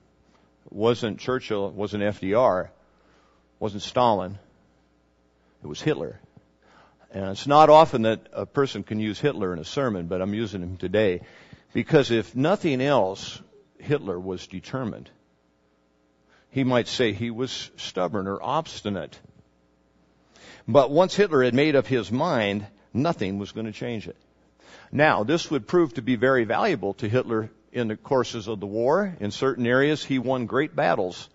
wasn't 0.72 1.18
Churchill, 1.18 1.68
it 1.68 1.74
wasn't 1.74 2.02
FDR, 2.02 2.66
it 2.66 2.70
wasn't 3.58 3.82
Stalin, 3.82 4.38
it 5.62 5.66
was 5.66 5.80
Hitler. 5.80 6.20
And 7.10 7.24
it's 7.30 7.46
not 7.46 7.70
often 7.70 8.02
that 8.02 8.26
a 8.32 8.46
person 8.46 8.82
can 8.82 9.00
use 9.00 9.18
Hitler 9.18 9.52
in 9.52 9.58
a 9.58 9.64
sermon, 9.64 10.06
but 10.06 10.20
I'm 10.20 10.34
using 10.34 10.62
him 10.62 10.76
today 10.76 11.22
because 11.72 12.10
if 12.10 12.34
nothing 12.34 12.80
else, 12.80 13.40
Hitler 13.78 14.18
was 14.18 14.46
determined. 14.46 15.10
He 16.50 16.64
might 16.64 16.88
say 16.88 17.12
he 17.12 17.30
was 17.30 17.70
stubborn 17.76 18.26
or 18.26 18.42
obstinate. 18.42 19.18
But 20.66 20.90
once 20.90 21.14
Hitler 21.14 21.44
had 21.44 21.54
made 21.54 21.76
up 21.76 21.86
his 21.86 22.10
mind, 22.10 22.66
nothing 22.92 23.38
was 23.38 23.52
going 23.52 23.66
to 23.66 23.72
change 23.72 24.08
it. 24.08 24.16
Now, 24.90 25.22
this 25.22 25.50
would 25.50 25.66
prove 25.66 25.94
to 25.94 26.02
be 26.02 26.16
very 26.16 26.44
valuable 26.44 26.94
to 26.94 27.08
Hitler 27.08 27.50
in 27.76 27.88
the 27.88 27.96
courses 27.96 28.48
of 28.48 28.58
the 28.58 28.66
war. 28.66 29.14
In 29.20 29.30
certain 29.30 29.66
areas, 29.66 30.02
he 30.02 30.18
won 30.18 30.46
great 30.46 30.74
battles 30.74 31.28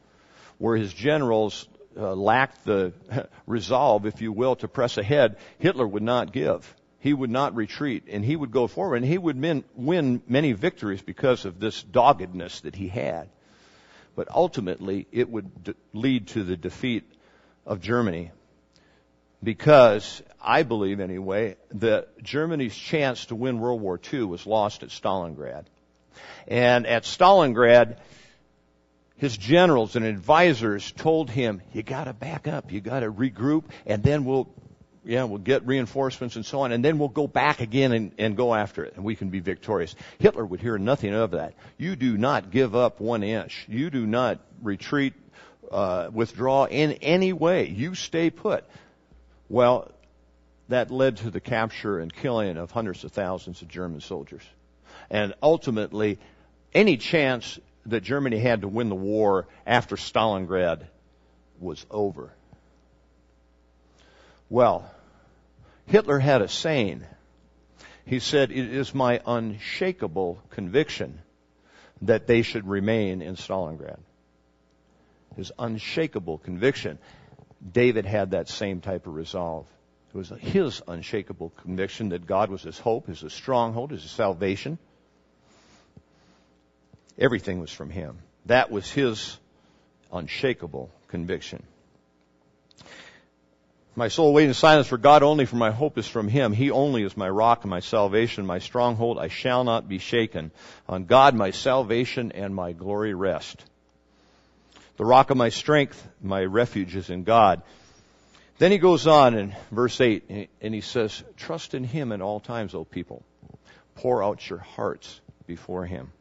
where 0.57 0.75
his 0.75 0.91
generals 0.91 1.67
uh, 1.95 2.15
lacked 2.15 2.65
the 2.65 2.93
resolve, 3.45 4.05
if 4.07 4.21
you 4.21 4.31
will, 4.31 4.55
to 4.57 4.67
press 4.67 4.97
ahead. 4.97 5.37
Hitler 5.59 5.87
would 5.87 6.03
not 6.03 6.33
give. 6.33 6.75
He 6.99 7.13
would 7.13 7.29
not 7.29 7.55
retreat, 7.55 8.05
and 8.09 8.25
he 8.25 8.35
would 8.35 8.51
go 8.51 8.67
forward, 8.67 8.97
and 8.97 9.05
he 9.05 9.17
would 9.17 9.63
win 9.75 10.21
many 10.27 10.51
victories 10.53 11.01
because 11.01 11.45
of 11.45 11.59
this 11.59 11.81
doggedness 11.81 12.61
that 12.61 12.75
he 12.75 12.87
had. 12.87 13.29
But 14.15 14.27
ultimately, 14.29 15.07
it 15.11 15.29
would 15.29 15.63
d- 15.63 15.73
lead 15.93 16.27
to 16.29 16.43
the 16.43 16.57
defeat 16.57 17.03
of 17.65 17.81
Germany 17.81 18.31
because 19.43 20.21
I 20.41 20.63
believe 20.63 20.99
anyway 20.99 21.57
that 21.71 22.21
Germany's 22.21 22.75
chance 22.75 23.25
to 23.27 23.35
win 23.35 23.59
World 23.59 23.81
War 23.81 23.99
II 24.11 24.23
was 24.23 24.45
lost 24.45 24.83
at 24.83 24.89
Stalingrad. 24.89 25.65
And 26.47 26.87
at 26.87 27.03
Stalingrad, 27.03 27.97
his 29.17 29.37
generals 29.37 29.95
and 29.95 30.03
advisors 30.03 30.91
told 30.91 31.29
him, 31.29 31.61
you 31.73 31.83
gotta 31.83 32.13
back 32.13 32.47
up, 32.47 32.71
you 32.71 32.81
gotta 32.81 33.11
regroup, 33.11 33.65
and 33.85 34.01
then 34.01 34.25
we'll, 34.25 34.49
yeah, 35.05 35.25
we'll 35.25 35.37
get 35.37 35.65
reinforcements 35.67 36.35
and 36.35 36.45
so 36.45 36.61
on, 36.61 36.71
and 36.71 36.83
then 36.83 36.97
we'll 36.97 37.07
go 37.09 37.27
back 37.27 37.61
again 37.61 37.91
and, 37.91 38.11
and 38.17 38.35
go 38.35 38.53
after 38.55 38.83
it, 38.83 38.95
and 38.95 39.03
we 39.03 39.15
can 39.15 39.29
be 39.29 39.39
victorious. 39.39 39.95
Hitler 40.17 40.43
would 40.43 40.59
hear 40.59 40.77
nothing 40.79 41.13
of 41.13 41.31
that. 41.31 41.53
You 41.77 41.95
do 41.95 42.17
not 42.17 42.49
give 42.49 42.75
up 42.75 42.99
one 42.99 43.21
inch. 43.21 43.65
You 43.69 43.91
do 43.91 44.07
not 44.07 44.39
retreat, 44.61 45.13
uh, 45.69 46.09
withdraw 46.11 46.65
in 46.65 46.93
any 46.93 47.31
way. 47.31 47.67
You 47.67 47.93
stay 47.93 48.31
put. 48.31 48.65
Well, 49.49 49.91
that 50.69 50.89
led 50.89 51.17
to 51.17 51.29
the 51.29 51.41
capture 51.41 51.99
and 51.99 52.11
killing 52.11 52.57
of 52.57 52.71
hundreds 52.71 53.03
of 53.03 53.11
thousands 53.11 53.61
of 53.61 53.67
German 53.67 54.01
soldiers. 54.01 54.43
And 55.11 55.33
ultimately, 55.43 56.19
any 56.73 56.95
chance 56.95 57.59
that 57.85 58.01
Germany 58.01 58.39
had 58.39 58.61
to 58.61 58.69
win 58.69 58.87
the 58.87 58.95
war 58.95 59.47
after 59.67 59.97
Stalingrad 59.97 60.87
was 61.59 61.85
over. 61.91 62.31
Well, 64.49 64.89
Hitler 65.85 66.17
had 66.17 66.41
a 66.41 66.47
saying. 66.47 67.03
He 68.05 68.19
said, 68.19 68.51
It 68.51 68.73
is 68.73 68.95
my 68.95 69.19
unshakable 69.25 70.41
conviction 70.49 71.19
that 72.03 72.25
they 72.25 72.41
should 72.41 72.65
remain 72.65 73.21
in 73.21 73.35
Stalingrad. 73.35 73.99
His 75.35 75.51
unshakable 75.59 76.37
conviction. 76.37 76.99
David 77.69 78.05
had 78.05 78.31
that 78.31 78.47
same 78.47 78.79
type 78.79 79.07
of 79.07 79.13
resolve. 79.13 79.67
It 80.13 80.17
was 80.17 80.29
his 80.39 80.81
unshakable 80.87 81.49
conviction 81.49 82.09
that 82.09 82.25
God 82.25 82.49
was 82.49 82.63
his 82.63 82.79
hope, 82.79 83.07
his 83.07 83.23
stronghold, 83.27 83.91
his 83.91 84.09
salvation. 84.09 84.77
Everything 87.17 87.59
was 87.59 87.71
from 87.71 87.89
him. 87.89 88.19
That 88.45 88.71
was 88.71 88.89
his 88.89 89.37
unshakable 90.11 90.89
conviction. 91.07 91.63
My 93.93 94.07
soul 94.07 94.33
wait 94.33 94.47
in 94.47 94.53
silence 94.53 94.87
for 94.87 94.97
God 94.97 95.21
only, 95.21 95.45
for 95.45 95.57
my 95.57 95.71
hope 95.71 95.97
is 95.97 96.07
from 96.07 96.29
Him. 96.29 96.53
He 96.53 96.71
only 96.71 97.03
is 97.03 97.17
my 97.17 97.29
rock 97.29 97.63
and 97.63 97.69
my 97.69 97.81
salvation, 97.81 98.45
my 98.45 98.59
stronghold. 98.59 99.19
I 99.19 99.27
shall 99.27 99.65
not 99.65 99.89
be 99.89 99.97
shaken. 99.97 100.51
On 100.87 101.05
God 101.05 101.35
my 101.35 101.51
salvation 101.51 102.31
and 102.31 102.55
my 102.55 102.71
glory 102.71 103.13
rest. 103.13 103.65
The 104.95 105.03
rock 105.05 105.29
of 105.29 105.37
my 105.37 105.49
strength, 105.49 106.07
my 106.21 106.41
refuge 106.43 106.95
is 106.95 107.09
in 107.09 107.23
God. 107.23 107.63
Then 108.59 108.71
he 108.71 108.77
goes 108.77 109.07
on 109.07 109.35
in 109.35 109.55
verse 109.71 109.99
8 109.99 110.49
and 110.61 110.73
he 110.73 110.81
says, 110.81 111.23
Trust 111.35 111.73
in 111.73 111.83
him 111.83 112.11
at 112.11 112.21
all 112.21 112.39
times, 112.39 112.73
O 112.73 112.85
people. 112.85 113.23
Pour 113.95 114.23
out 114.23 114.49
your 114.49 114.59
hearts 114.59 115.19
before 115.47 115.85
him. 115.85 116.11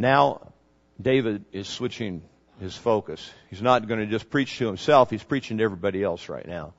Now, 0.00 0.54
David 0.98 1.44
is 1.52 1.68
switching 1.68 2.22
his 2.58 2.74
focus. 2.74 3.30
He's 3.50 3.60
not 3.60 3.86
going 3.86 4.00
to 4.00 4.06
just 4.06 4.30
preach 4.30 4.56
to 4.56 4.66
himself, 4.66 5.10
he's 5.10 5.22
preaching 5.22 5.58
to 5.58 5.64
everybody 5.64 6.02
else 6.02 6.30
right 6.30 6.48
now. 6.48 6.72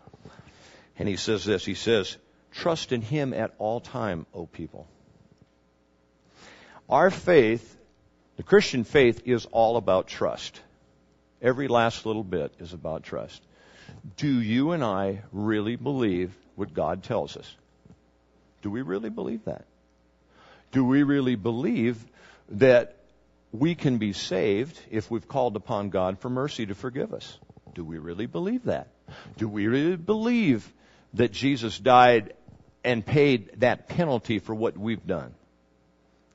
And 0.98 1.08
he 1.08 1.18
says 1.18 1.46
this, 1.46 1.64
he 1.64 1.76
says, 1.76 2.18
Trust 2.52 2.92
in 2.92 3.04
him 3.04 3.36
at 3.36 3.54
all 3.60 3.80
time, 3.80 4.26
O 4.34 4.48
people. 4.48 4.88
Our 6.90 7.12
faith, 7.12 7.78
the 8.38 8.44
Christian 8.44 8.86
faith, 8.86 9.22
is 9.26 9.46
all 9.52 9.78
about 9.78 10.08
trust. 10.08 10.60
Every 11.44 11.68
last 11.68 12.08
little 12.08 12.24
bit 12.24 12.52
is 12.58 12.74
about 12.74 13.04
trust. 13.04 13.40
Do 14.18 14.42
you 14.42 14.72
and 14.72 14.84
I 14.84 15.22
really 15.32 15.76
believe 15.76 16.36
what 16.56 16.74
God 16.74 17.04
tells 17.04 17.38
us? 17.38 17.56
Do 18.64 18.72
we 18.72 18.82
really 18.82 19.12
believe 19.12 19.46
that? 19.46 19.66
Do 20.72 20.84
we 20.84 21.04
really 21.04 21.36
believe 21.36 22.04
that 22.50 22.98
we 23.52 23.76
can 23.76 23.98
be 23.98 24.14
saved 24.14 24.80
if 24.90 25.12
we've 25.12 25.28
called 25.28 25.56
upon 25.56 25.90
God 25.90 26.20
for 26.20 26.30
mercy 26.30 26.66
to 26.66 26.76
forgive 26.76 27.14
us? 27.14 27.38
Do 27.74 27.84
we 27.84 27.98
really 27.98 28.26
believe 28.26 28.66
that? 28.66 28.88
Do 29.38 29.48
we 29.48 29.68
really 29.68 29.98
believe 29.98 30.72
that 31.14 31.32
Jesus 31.32 31.78
died 31.78 32.34
and 32.84 33.06
paid 33.06 33.60
that 33.60 33.88
penalty 33.88 34.40
for 34.40 34.56
what 34.56 34.78
we've 34.78 35.06
done? 35.06 35.34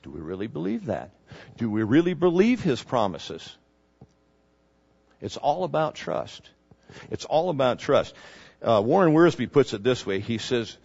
Do 0.02 0.10
we 0.10 0.20
really 0.20 0.46
believe 0.46 0.86
that? 0.86 1.10
Do 1.56 1.70
we 1.70 1.82
really 1.82 2.14
believe 2.14 2.62
His 2.62 2.82
promises? 2.82 3.56
It's 5.20 5.36
all 5.36 5.64
about 5.64 5.94
trust. 5.94 6.48
It's 7.10 7.24
all 7.24 7.50
about 7.50 7.78
trust. 7.78 8.14
Uh, 8.62 8.82
Warren 8.84 9.12
Wiersbe 9.12 9.50
puts 9.50 9.72
it 9.72 9.82
this 9.82 10.06
way. 10.06 10.20
He 10.20 10.38
says, 10.38 10.76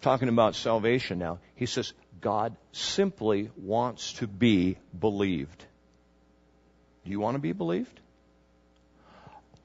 talking 0.00 0.28
about 0.28 0.54
salvation 0.54 1.18
now, 1.18 1.38
he 1.54 1.66
says, 1.66 1.92
God 2.22 2.56
simply 2.72 3.50
wants 3.56 4.14
to 4.14 4.26
be 4.26 4.78
believed. 4.98 5.64
Do 7.04 7.10
you 7.10 7.20
want 7.20 7.34
to 7.34 7.40
be 7.40 7.52
believed? 7.52 8.00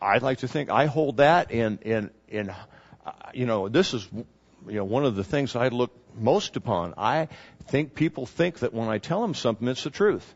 I'd 0.01 0.23
like 0.23 0.39
to 0.39 0.47
think 0.47 0.69
I 0.69 0.87
hold 0.87 1.17
that 1.17 1.51
in 1.51 1.79
in 1.83 2.09
in 2.27 2.49
uh, 2.49 3.11
you 3.33 3.45
know 3.45 3.69
this 3.69 3.93
is 3.93 4.07
you 4.13 4.73
know 4.73 4.83
one 4.83 5.05
of 5.05 5.15
the 5.15 5.23
things 5.23 5.55
I 5.55 5.69
look 5.69 5.91
most 6.19 6.55
upon. 6.55 6.95
I 6.97 7.29
think 7.67 7.95
people 7.95 8.25
think 8.25 8.59
that 8.59 8.73
when 8.73 8.89
I 8.89 8.97
tell 8.97 9.21
them 9.21 9.33
something, 9.33 9.67
it's 9.67 9.83
the 9.83 9.89
truth. 9.89 10.35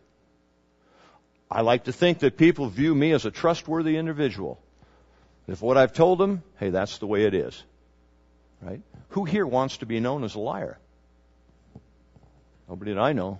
I 1.49 1.61
like 1.61 1.85
to 1.85 1.91
think 1.91 2.19
that 2.19 2.37
people 2.37 2.67
view 2.67 2.95
me 2.95 3.11
as 3.11 3.25
a 3.25 3.31
trustworthy 3.31 3.97
individual. 3.97 4.59
If 5.47 5.61
what 5.61 5.77
I've 5.77 5.91
told 5.91 6.17
them, 6.17 6.43
hey, 6.59 6.69
that's 6.69 6.99
the 6.99 7.07
way 7.07 7.25
it 7.25 7.33
is. 7.33 7.61
Right? 8.61 8.81
Who 9.09 9.25
here 9.25 9.45
wants 9.45 9.77
to 9.77 9.85
be 9.85 9.99
known 9.99 10.23
as 10.23 10.35
a 10.35 10.39
liar? 10.39 10.77
Nobody 12.71 12.93
that 12.93 13.01
I 13.01 13.11
know. 13.11 13.37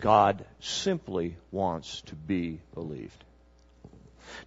God 0.00 0.44
simply 0.60 1.36
wants 1.50 2.00
to 2.02 2.14
be 2.14 2.60
believed. 2.72 3.24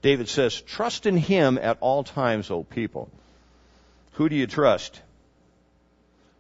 David 0.02 0.30
says, 0.30 0.62
Trust 0.62 1.06
in 1.06 1.18
him 1.18 1.58
at 1.62 1.78
all 1.82 2.06
times, 2.06 2.50
O 2.50 2.64
people. 2.64 3.10
Who 4.14 4.30
do 4.30 4.38
you 4.38 4.48
trust? 4.48 5.02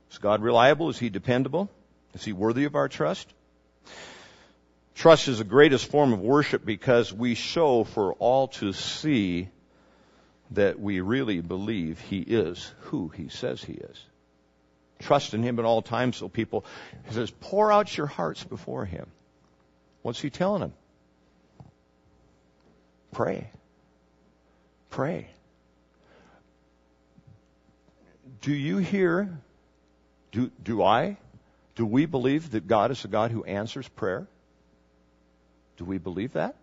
Is 0.09 0.19
God 0.19 0.41
reliable? 0.41 0.87
Is 0.87 0.97
he 0.97 1.09
dependable? 1.09 1.69
Is 2.13 2.23
he 2.23 2.31
worthy 2.31 2.63
of 2.63 2.75
our 2.75 2.87
trust? 2.87 3.27
Trust 4.95 5.27
is 5.27 5.39
the 5.39 5.43
greatest 5.43 5.91
form 5.91 6.13
of 6.13 6.21
worship 6.21 6.63
because 6.63 7.11
we 7.11 7.35
show 7.35 7.83
for 7.83 8.13
all 8.13 8.47
to 8.59 8.71
see 8.71 9.49
that 10.51 10.79
we 10.79 11.01
really 11.01 11.41
believe 11.41 11.99
He 11.99 12.19
is 12.19 12.71
who 12.83 13.09
He 13.09 13.27
says 13.27 13.61
He 13.61 13.73
is. 13.73 14.01
Trust 14.99 15.33
in 15.33 15.43
Him 15.43 15.59
at 15.59 15.65
all 15.65 15.81
times, 15.81 16.17
so 16.17 16.27
people, 16.27 16.65
He 17.07 17.13
says, 17.13 17.31
pour 17.31 17.71
out 17.71 17.95
your 17.95 18.07
hearts 18.07 18.43
before 18.43 18.85
Him. 18.85 19.07
What's 20.01 20.19
He 20.19 20.29
telling 20.29 20.61
them? 20.61 20.73
Pray. 23.11 23.49
Pray. 24.89 25.27
do 28.41 28.53
you 28.53 28.77
hear, 28.77 29.29
do, 30.31 30.51
do 30.63 30.81
I, 30.81 31.17
do 31.75 31.85
we 31.85 32.05
believe 32.05 32.51
that 32.51 32.65
God 32.65 32.91
is 32.91 33.03
a 33.05 33.07
God 33.07 33.31
who 33.31 33.43
answers 33.43 33.87
prayer? 33.89 34.27
Do 35.77 35.85
we 35.85 35.97
believe 35.97 36.33
that? 36.33 36.55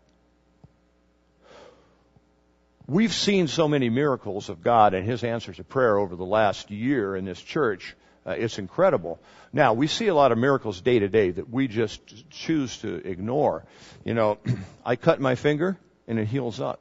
We've 2.87 3.13
seen 3.13 3.49
so 3.49 3.69
many 3.69 3.89
miracles 3.89 4.49
of 4.49 4.63
God 4.63 4.95
and 4.95 5.07
His 5.07 5.25
answers 5.25 5.57
to 5.57 5.65
prayer 5.65 5.99
over 5.99 6.17
the 6.17 6.25
last 6.25 6.71
year 6.71 7.17
in 7.17 7.25
this 7.25 7.41
church. 7.41 7.95
Uh, 8.27 8.31
it's 8.31 8.59
incredible. 8.59 9.19
Now, 9.53 9.75
we 9.75 9.87
see 9.87 10.07
a 10.09 10.15
lot 10.15 10.33
of 10.33 10.39
miracles 10.39 10.81
day 10.81 10.99
to 10.99 11.09
day 11.09 11.31
that 11.31 11.51
we 11.51 11.69
just 11.69 12.01
choose 12.31 12.79
to 12.79 12.95
ignore. 13.07 13.65
You 14.05 14.15
know, 14.15 14.39
I 14.85 14.97
cut 14.97 15.21
my 15.21 15.35
finger 15.35 15.77
and 16.09 16.19
it 16.19 16.27
heals 16.27 16.61
up. 16.61 16.81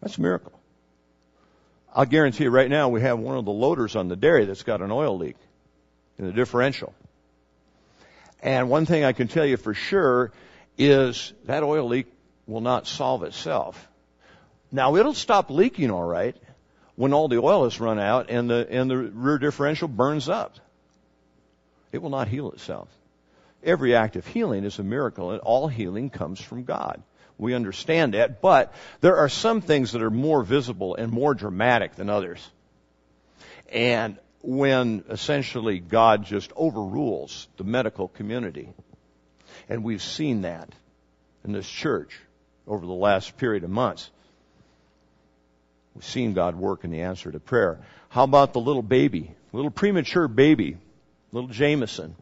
That's 0.00 0.18
a 0.18 0.20
miracle. 0.20 0.52
I'll 1.94 2.06
guarantee 2.06 2.44
you 2.44 2.50
right 2.50 2.70
now 2.70 2.88
we 2.88 3.02
have 3.02 3.18
one 3.18 3.36
of 3.36 3.44
the 3.44 3.52
loaders 3.52 3.96
on 3.96 4.08
the 4.08 4.16
dairy 4.16 4.46
that's 4.46 4.62
got 4.62 4.80
an 4.80 4.90
oil 4.90 5.16
leak 5.16 5.36
in 6.18 6.26
the 6.26 6.32
differential. 6.32 6.94
And 8.42 8.68
one 8.68 8.86
thing 8.86 9.04
I 9.04 9.12
can 9.12 9.28
tell 9.28 9.46
you 9.46 9.56
for 9.56 9.74
sure 9.74 10.32
is 10.76 11.32
that 11.44 11.62
oil 11.62 11.86
leak 11.86 12.06
will 12.46 12.60
not 12.60 12.86
solve 12.86 13.22
itself. 13.22 13.88
Now 14.70 14.96
it'll 14.96 15.14
stop 15.14 15.50
leaking 15.50 15.90
all 15.90 16.02
right 16.02 16.36
when 17.02 17.12
all 17.12 17.26
the 17.26 17.40
oil 17.40 17.64
is 17.64 17.80
run 17.80 17.98
out 17.98 18.30
and 18.30 18.48
the, 18.48 18.64
and 18.70 18.88
the 18.88 18.96
rear 18.96 19.36
differential 19.36 19.88
burns 19.88 20.28
up. 20.28 20.54
It 21.90 22.00
will 22.00 22.10
not 22.10 22.28
heal 22.28 22.52
itself. 22.52 22.86
Every 23.64 23.96
act 23.96 24.14
of 24.14 24.24
healing 24.24 24.62
is 24.62 24.78
a 24.78 24.84
miracle 24.84 25.32
and 25.32 25.40
all 25.40 25.66
healing 25.66 26.10
comes 26.10 26.40
from 26.40 26.62
God. 26.62 27.02
We 27.38 27.54
understand 27.54 28.14
that, 28.14 28.40
but 28.40 28.72
there 29.00 29.16
are 29.16 29.28
some 29.28 29.62
things 29.62 29.90
that 29.92 30.02
are 30.02 30.12
more 30.12 30.44
visible 30.44 30.94
and 30.94 31.10
more 31.10 31.34
dramatic 31.34 31.96
than 31.96 32.08
others. 32.08 32.48
And 33.72 34.16
when 34.40 35.02
essentially 35.10 35.80
God 35.80 36.24
just 36.24 36.52
overrules 36.54 37.48
the 37.56 37.64
medical 37.64 38.06
community. 38.06 38.68
And 39.68 39.82
we've 39.82 40.04
seen 40.04 40.42
that 40.42 40.72
in 41.44 41.50
this 41.50 41.68
church 41.68 42.16
over 42.64 42.86
the 42.86 42.92
last 42.92 43.36
period 43.38 43.64
of 43.64 43.70
months. 43.70 44.08
We've 45.94 46.04
seen 46.04 46.32
God 46.32 46.56
work 46.56 46.84
in 46.84 46.90
the 46.90 47.02
answer 47.02 47.30
to 47.30 47.40
prayer. 47.40 47.80
How 48.08 48.24
about 48.24 48.52
the 48.52 48.60
little 48.60 48.82
baby, 48.82 49.34
little 49.52 49.70
premature 49.70 50.28
baby, 50.28 50.76
little 51.32 51.50
Jameson? 51.50 52.14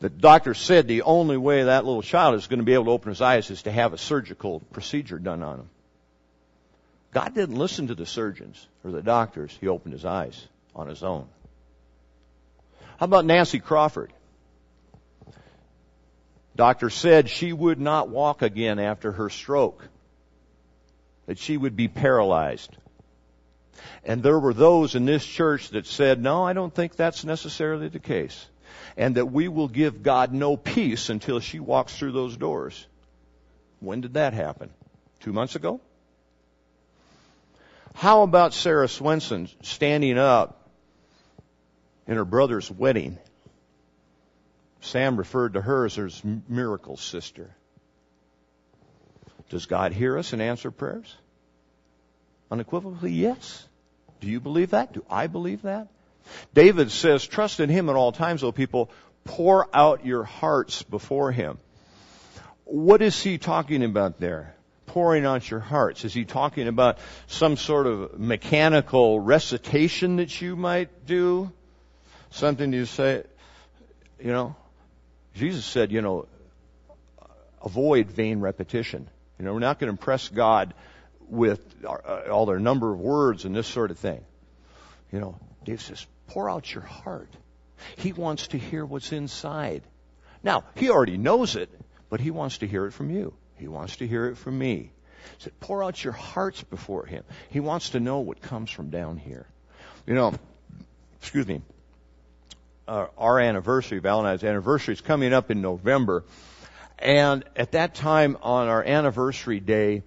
The 0.00 0.10
doctor 0.10 0.54
said 0.54 0.86
the 0.86 1.02
only 1.02 1.36
way 1.36 1.64
that 1.64 1.84
little 1.84 2.02
child 2.02 2.34
is 2.34 2.46
going 2.46 2.58
to 2.58 2.64
be 2.64 2.74
able 2.74 2.86
to 2.86 2.90
open 2.90 3.08
his 3.10 3.22
eyes 3.22 3.50
is 3.50 3.62
to 3.62 3.72
have 3.72 3.92
a 3.92 3.98
surgical 3.98 4.60
procedure 4.72 5.18
done 5.18 5.42
on 5.42 5.60
him. 5.60 5.70
God 7.12 7.34
didn't 7.34 7.56
listen 7.56 7.86
to 7.86 7.94
the 7.94 8.06
surgeons 8.06 8.66
or 8.84 8.90
the 8.90 9.02
doctors. 9.02 9.56
He 9.60 9.68
opened 9.68 9.92
his 9.94 10.04
eyes 10.04 10.48
on 10.74 10.88
his 10.88 11.02
own. 11.02 11.28
How 12.98 13.04
about 13.04 13.24
Nancy 13.24 13.60
Crawford? 13.60 14.12
Doctor 16.56 16.90
said 16.90 17.28
she 17.28 17.52
would 17.52 17.80
not 17.80 18.08
walk 18.08 18.42
again 18.42 18.78
after 18.78 19.12
her 19.12 19.30
stroke, 19.30 19.88
that 21.26 21.38
she 21.38 21.56
would 21.56 21.76
be 21.76 21.88
paralyzed. 21.88 22.76
And 24.04 24.22
there 24.22 24.38
were 24.38 24.54
those 24.54 24.94
in 24.94 25.04
this 25.04 25.24
church 25.24 25.70
that 25.70 25.86
said, 25.86 26.22
no, 26.22 26.44
I 26.44 26.52
don't 26.52 26.74
think 26.74 26.96
that's 26.96 27.24
necessarily 27.24 27.88
the 27.88 27.98
case. 27.98 28.46
And 28.96 29.16
that 29.16 29.26
we 29.26 29.48
will 29.48 29.68
give 29.68 30.02
God 30.02 30.32
no 30.32 30.56
peace 30.56 31.08
until 31.08 31.40
she 31.40 31.58
walks 31.58 31.96
through 31.96 32.12
those 32.12 32.36
doors. 32.36 32.86
When 33.80 34.00
did 34.00 34.14
that 34.14 34.34
happen? 34.34 34.70
Two 35.20 35.32
months 35.32 35.56
ago? 35.56 35.80
How 37.94 38.22
about 38.22 38.54
Sarah 38.54 38.88
Swenson 38.88 39.48
standing 39.62 40.18
up 40.18 40.68
in 42.06 42.16
her 42.16 42.24
brother's 42.24 42.70
wedding 42.70 43.18
Sam 44.84 45.16
referred 45.16 45.54
to 45.54 45.62
her 45.62 45.86
as 45.86 45.94
his 45.94 46.22
miracle 46.48 46.96
sister. 46.98 47.56
Does 49.50 49.66
God 49.66 49.92
hear 49.92 50.18
us 50.18 50.32
and 50.32 50.42
answer 50.42 50.70
prayers? 50.70 51.14
Unequivocally, 52.50 53.12
yes. 53.12 53.66
Do 54.20 54.28
you 54.28 54.40
believe 54.40 54.70
that? 54.70 54.92
Do 54.92 55.04
I 55.10 55.26
believe 55.26 55.62
that? 55.62 55.88
David 56.54 56.90
says, 56.90 57.26
trust 57.26 57.60
in 57.60 57.68
him 57.68 57.88
at 57.90 57.96
all 57.96 58.12
times, 58.12 58.42
O 58.42 58.52
people. 58.52 58.90
Pour 59.24 59.68
out 59.74 60.04
your 60.06 60.24
hearts 60.24 60.82
before 60.82 61.32
him. 61.32 61.58
What 62.64 63.02
is 63.02 63.22
he 63.22 63.38
talking 63.38 63.84
about 63.84 64.20
there? 64.20 64.54
Pouring 64.86 65.24
out 65.24 65.50
your 65.50 65.60
hearts. 65.60 66.04
Is 66.04 66.14
he 66.14 66.24
talking 66.24 66.68
about 66.68 66.98
some 67.26 67.56
sort 67.56 67.86
of 67.86 68.18
mechanical 68.18 69.18
recitation 69.20 70.16
that 70.16 70.40
you 70.40 70.56
might 70.56 71.06
do? 71.06 71.50
Something 72.30 72.72
you 72.72 72.86
say, 72.86 73.24
you 74.18 74.32
know, 74.32 74.56
Jesus 75.34 75.64
said, 75.64 75.90
you 75.90 76.02
know, 76.02 76.26
avoid 77.62 78.10
vain 78.10 78.40
repetition. 78.40 79.08
You 79.38 79.44
know, 79.44 79.52
we're 79.52 79.58
not 79.60 79.78
going 79.78 79.88
to 79.88 79.92
impress 79.92 80.28
God 80.28 80.74
with 81.28 81.60
uh, 81.84 82.30
all 82.30 82.46
their 82.46 82.58
number 82.58 82.92
of 82.92 83.00
words 83.00 83.44
and 83.44 83.54
this 83.54 83.66
sort 83.66 83.90
of 83.90 83.98
thing. 83.98 84.24
You 85.12 85.20
know, 85.20 85.38
Dave 85.64 85.80
says, 85.80 86.06
pour 86.28 86.48
out 86.48 86.72
your 86.72 86.84
heart. 86.84 87.30
He 87.96 88.12
wants 88.12 88.48
to 88.48 88.58
hear 88.58 88.84
what's 88.84 89.12
inside. 89.12 89.82
Now, 90.42 90.64
he 90.76 90.90
already 90.90 91.16
knows 91.16 91.56
it, 91.56 91.70
but 92.10 92.20
he 92.20 92.30
wants 92.30 92.58
to 92.58 92.66
hear 92.66 92.86
it 92.86 92.92
from 92.92 93.10
you. 93.10 93.34
He 93.56 93.68
wants 93.68 93.96
to 93.96 94.06
hear 94.06 94.26
it 94.26 94.36
from 94.36 94.58
me. 94.58 94.90
He 95.38 95.44
said, 95.44 95.58
pour 95.60 95.82
out 95.82 96.02
your 96.02 96.12
hearts 96.12 96.62
before 96.62 97.06
him. 97.06 97.24
He 97.50 97.60
wants 97.60 97.90
to 97.90 98.00
know 98.00 98.20
what 98.20 98.42
comes 98.42 98.70
from 98.70 98.90
down 98.90 99.16
here. 99.16 99.46
You 100.06 100.14
know, 100.14 100.34
excuse 101.18 101.46
me, 101.46 101.62
uh, 102.86 103.06
our 103.16 103.40
anniversary, 103.40 103.98
Val 104.00 104.18
and 104.18 104.28
I's 104.28 104.44
anniversary 104.44 104.94
is 104.94 105.00
coming 105.00 105.32
up 105.32 105.50
in 105.50 105.62
November. 105.62 106.24
And 106.98 107.44
at 107.56 107.72
that 107.72 107.94
time 107.94 108.36
on 108.42 108.68
our 108.68 108.82
anniversary 108.82 109.60
day, 109.60 110.02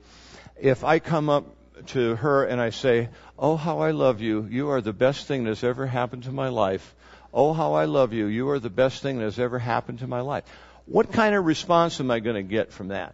if 0.60 0.84
I 0.84 1.00
come 1.00 1.30
up 1.30 1.46
to 1.88 2.16
her 2.16 2.46
and 2.46 2.60
I 2.60 2.72
say, 2.72 3.10
Oh, 3.40 3.56
how 3.56 3.80
I 3.80 3.92
love 3.92 4.22
you. 4.22 4.48
You 4.50 4.72
are 4.72 4.82
the 4.82 4.94
best 4.94 5.28
thing 5.28 5.44
that's 5.44 5.64
ever 5.64 5.86
happened 5.86 6.24
to 6.24 6.32
my 6.32 6.50
life. 6.50 6.96
Oh, 7.34 7.54
how 7.54 7.74
I 7.74 7.86
love 7.86 8.14
you. 8.14 8.26
You 8.26 8.50
are 8.50 8.60
the 8.60 8.70
best 8.70 9.04
thing 9.04 9.18
that 9.20 9.26
has 9.26 9.40
ever 9.40 9.60
happened 9.60 10.00
to 10.00 10.08
my 10.08 10.22
life. 10.22 10.44
What 10.86 11.12
kind 11.12 11.36
of 11.36 11.46
response 11.46 12.00
am 12.00 12.10
I 12.10 12.20
going 12.20 12.36
to 12.36 12.44
get 12.44 12.72
from 12.72 12.88
that? 12.88 13.14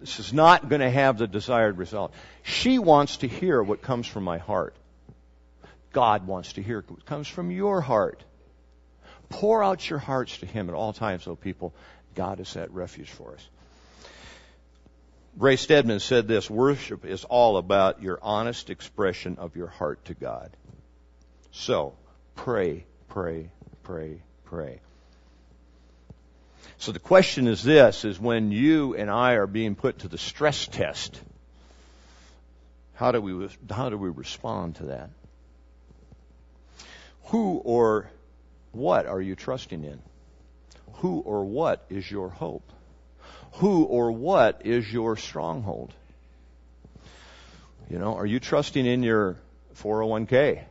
This 0.00 0.18
is 0.18 0.32
not 0.32 0.68
going 0.68 0.80
to 0.80 0.90
have 0.90 1.16
the 1.16 1.26
desired 1.26 1.78
result. 1.78 2.12
She 2.42 2.78
wants 2.78 3.18
to 3.18 3.28
hear 3.28 3.62
what 3.62 3.82
comes 3.82 4.06
from 4.06 4.24
my 4.24 4.38
heart. 4.38 4.74
God 5.92 6.26
wants 6.26 6.54
to 6.54 6.62
hear. 6.62 6.84
what 6.86 7.06
comes 7.06 7.28
from 7.28 7.50
your 7.50 7.80
heart. 7.80 8.22
Pour 9.28 9.62
out 9.62 9.88
your 9.88 9.98
hearts 9.98 10.38
to 10.38 10.46
Him 10.46 10.68
at 10.68 10.74
all 10.74 10.92
times, 10.92 11.26
O 11.26 11.36
people. 11.36 11.74
God 12.14 12.40
is 12.40 12.54
that 12.54 12.70
refuge 12.70 13.10
for 13.10 13.34
us. 13.34 13.48
Ray 15.36 15.56
Stedman 15.56 15.98
said 15.98 16.28
this 16.28 16.48
worship 16.48 17.04
is 17.04 17.24
all 17.24 17.56
about 17.56 18.02
your 18.02 18.18
honest 18.22 18.70
expression 18.70 19.36
of 19.38 19.56
your 19.56 19.66
heart 19.66 20.04
to 20.04 20.14
God. 20.14 20.56
So, 21.50 21.94
pray, 22.36 22.84
pray, 23.08 23.50
pray, 23.82 24.22
pray. 24.44 24.80
So 26.78 26.92
the 26.92 27.00
question 27.00 27.48
is 27.48 27.62
this, 27.62 28.04
is 28.04 28.20
when 28.20 28.52
you 28.52 28.94
and 28.94 29.10
I 29.10 29.32
are 29.34 29.46
being 29.46 29.74
put 29.74 30.00
to 30.00 30.08
the 30.08 30.18
stress 30.18 30.66
test, 30.66 31.20
how 32.94 33.10
do 33.10 33.20
we, 33.20 33.48
how 33.70 33.90
do 33.90 33.98
we 33.98 34.10
respond 34.10 34.76
to 34.76 34.86
that? 34.86 35.10
Who 37.26 37.60
or 37.64 38.10
what 38.74 39.06
are 39.06 39.20
you 39.20 39.34
trusting 39.34 39.84
in? 39.84 40.00
Who 40.94 41.20
or 41.20 41.44
what 41.44 41.84
is 41.90 42.10
your 42.10 42.28
hope? 42.28 42.68
Who 43.54 43.84
or 43.84 44.12
what 44.12 44.62
is 44.64 44.92
your 44.92 45.16
stronghold? 45.16 45.92
You 47.88 47.98
know, 47.98 48.16
are 48.16 48.26
you 48.26 48.40
trusting 48.40 48.84
in 48.86 49.02
your 49.02 49.36
401k? 49.76 50.64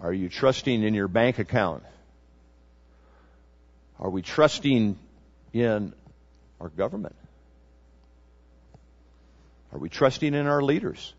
Are 0.00 0.12
you 0.12 0.28
trusting 0.28 0.82
in 0.82 0.94
your 0.94 1.08
bank 1.08 1.38
account? 1.38 1.84
Are 4.00 4.10
we 4.10 4.22
trusting 4.22 4.98
in 5.52 5.94
our 6.60 6.68
government? 6.68 7.14
Are 9.72 9.78
we 9.78 9.88
trusting 9.88 10.34
in 10.34 10.46
our 10.46 10.62
leaders? 10.62 11.14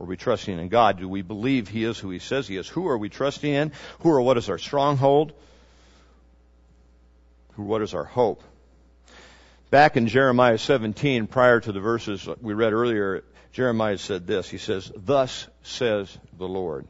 Are 0.00 0.06
we 0.06 0.16
trusting 0.16 0.58
in 0.58 0.68
God? 0.68 0.98
Do 0.98 1.08
we 1.08 1.20
believe 1.20 1.68
He 1.68 1.84
is 1.84 1.98
who 1.98 2.10
He 2.10 2.18
says 2.18 2.48
He 2.48 2.56
is? 2.56 2.66
Who 2.68 2.88
are 2.88 2.96
we 2.96 3.10
trusting 3.10 3.52
in? 3.52 3.72
Who 4.00 4.10
or 4.10 4.22
what 4.22 4.38
is 4.38 4.48
our 4.48 4.58
stronghold? 4.58 5.34
Who, 7.52 7.64
what 7.64 7.82
is 7.82 7.92
our 7.92 8.04
hope? 8.04 8.42
Back 9.70 9.96
in 9.96 10.08
Jeremiah 10.08 10.58
17, 10.58 11.26
prior 11.26 11.60
to 11.60 11.70
the 11.70 11.80
verses 11.80 12.26
we 12.40 12.54
read 12.54 12.72
earlier, 12.72 13.22
Jeremiah 13.52 13.98
said 13.98 14.26
this. 14.26 14.48
He 14.48 14.58
says, 14.58 14.90
Thus 14.96 15.46
says 15.62 16.16
the 16.36 16.48
Lord. 16.48 16.88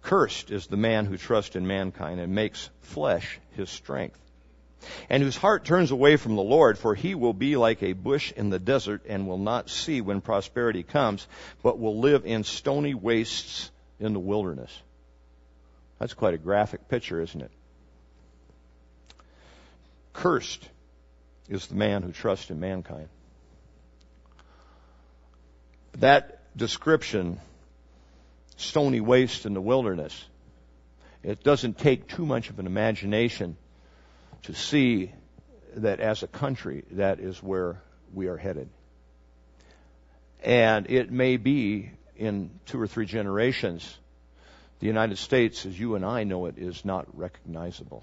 Cursed 0.00 0.50
is 0.50 0.66
the 0.66 0.76
man 0.76 1.06
who 1.06 1.16
trusts 1.16 1.56
in 1.56 1.66
mankind 1.66 2.20
and 2.20 2.34
makes 2.34 2.70
flesh 2.80 3.40
his 3.56 3.68
strength, 3.68 4.18
and 5.08 5.22
whose 5.22 5.36
heart 5.36 5.64
turns 5.64 5.90
away 5.90 6.16
from 6.16 6.36
the 6.36 6.42
Lord, 6.42 6.78
for 6.78 6.94
he 6.94 7.14
will 7.14 7.32
be 7.32 7.56
like 7.56 7.82
a 7.82 7.92
bush 7.92 8.32
in 8.32 8.50
the 8.50 8.58
desert 8.58 9.02
and 9.08 9.26
will 9.26 9.38
not 9.38 9.70
see 9.70 10.00
when 10.00 10.20
prosperity 10.20 10.82
comes, 10.82 11.26
but 11.62 11.78
will 11.78 12.00
live 12.00 12.26
in 12.26 12.44
stony 12.44 12.94
wastes 12.94 13.70
in 14.00 14.12
the 14.12 14.20
wilderness. 14.20 14.76
That's 15.98 16.14
quite 16.14 16.34
a 16.34 16.38
graphic 16.38 16.88
picture, 16.88 17.20
isn't 17.20 17.40
it? 17.40 17.50
Cursed 20.12 20.68
is 21.48 21.66
the 21.66 21.74
man 21.74 22.02
who 22.02 22.12
trusts 22.12 22.50
in 22.50 22.60
mankind. 22.60 23.08
That 25.98 26.40
description, 26.56 27.38
stony 28.56 29.00
waste 29.00 29.46
in 29.46 29.54
the 29.54 29.60
wilderness, 29.60 30.24
it 31.22 31.42
doesn't 31.42 31.78
take 31.78 32.08
too 32.08 32.26
much 32.26 32.50
of 32.50 32.58
an 32.58 32.66
imagination 32.66 33.56
to 34.42 34.54
see 34.54 35.12
that 35.76 36.00
as 36.00 36.22
a 36.22 36.26
country, 36.26 36.84
that 36.92 37.20
is 37.20 37.42
where 37.42 37.80
we 38.12 38.26
are 38.26 38.36
headed. 38.36 38.68
And 40.42 40.90
it 40.90 41.10
may 41.10 41.36
be 41.36 41.90
in 42.16 42.50
two 42.66 42.80
or 42.80 42.86
three 42.86 43.06
generations, 43.06 43.96
the 44.80 44.86
United 44.86 45.18
States, 45.18 45.64
as 45.64 45.78
you 45.78 45.94
and 45.94 46.04
I 46.04 46.24
know 46.24 46.46
it, 46.46 46.58
is 46.58 46.84
not 46.84 47.06
recognizable. 47.16 48.02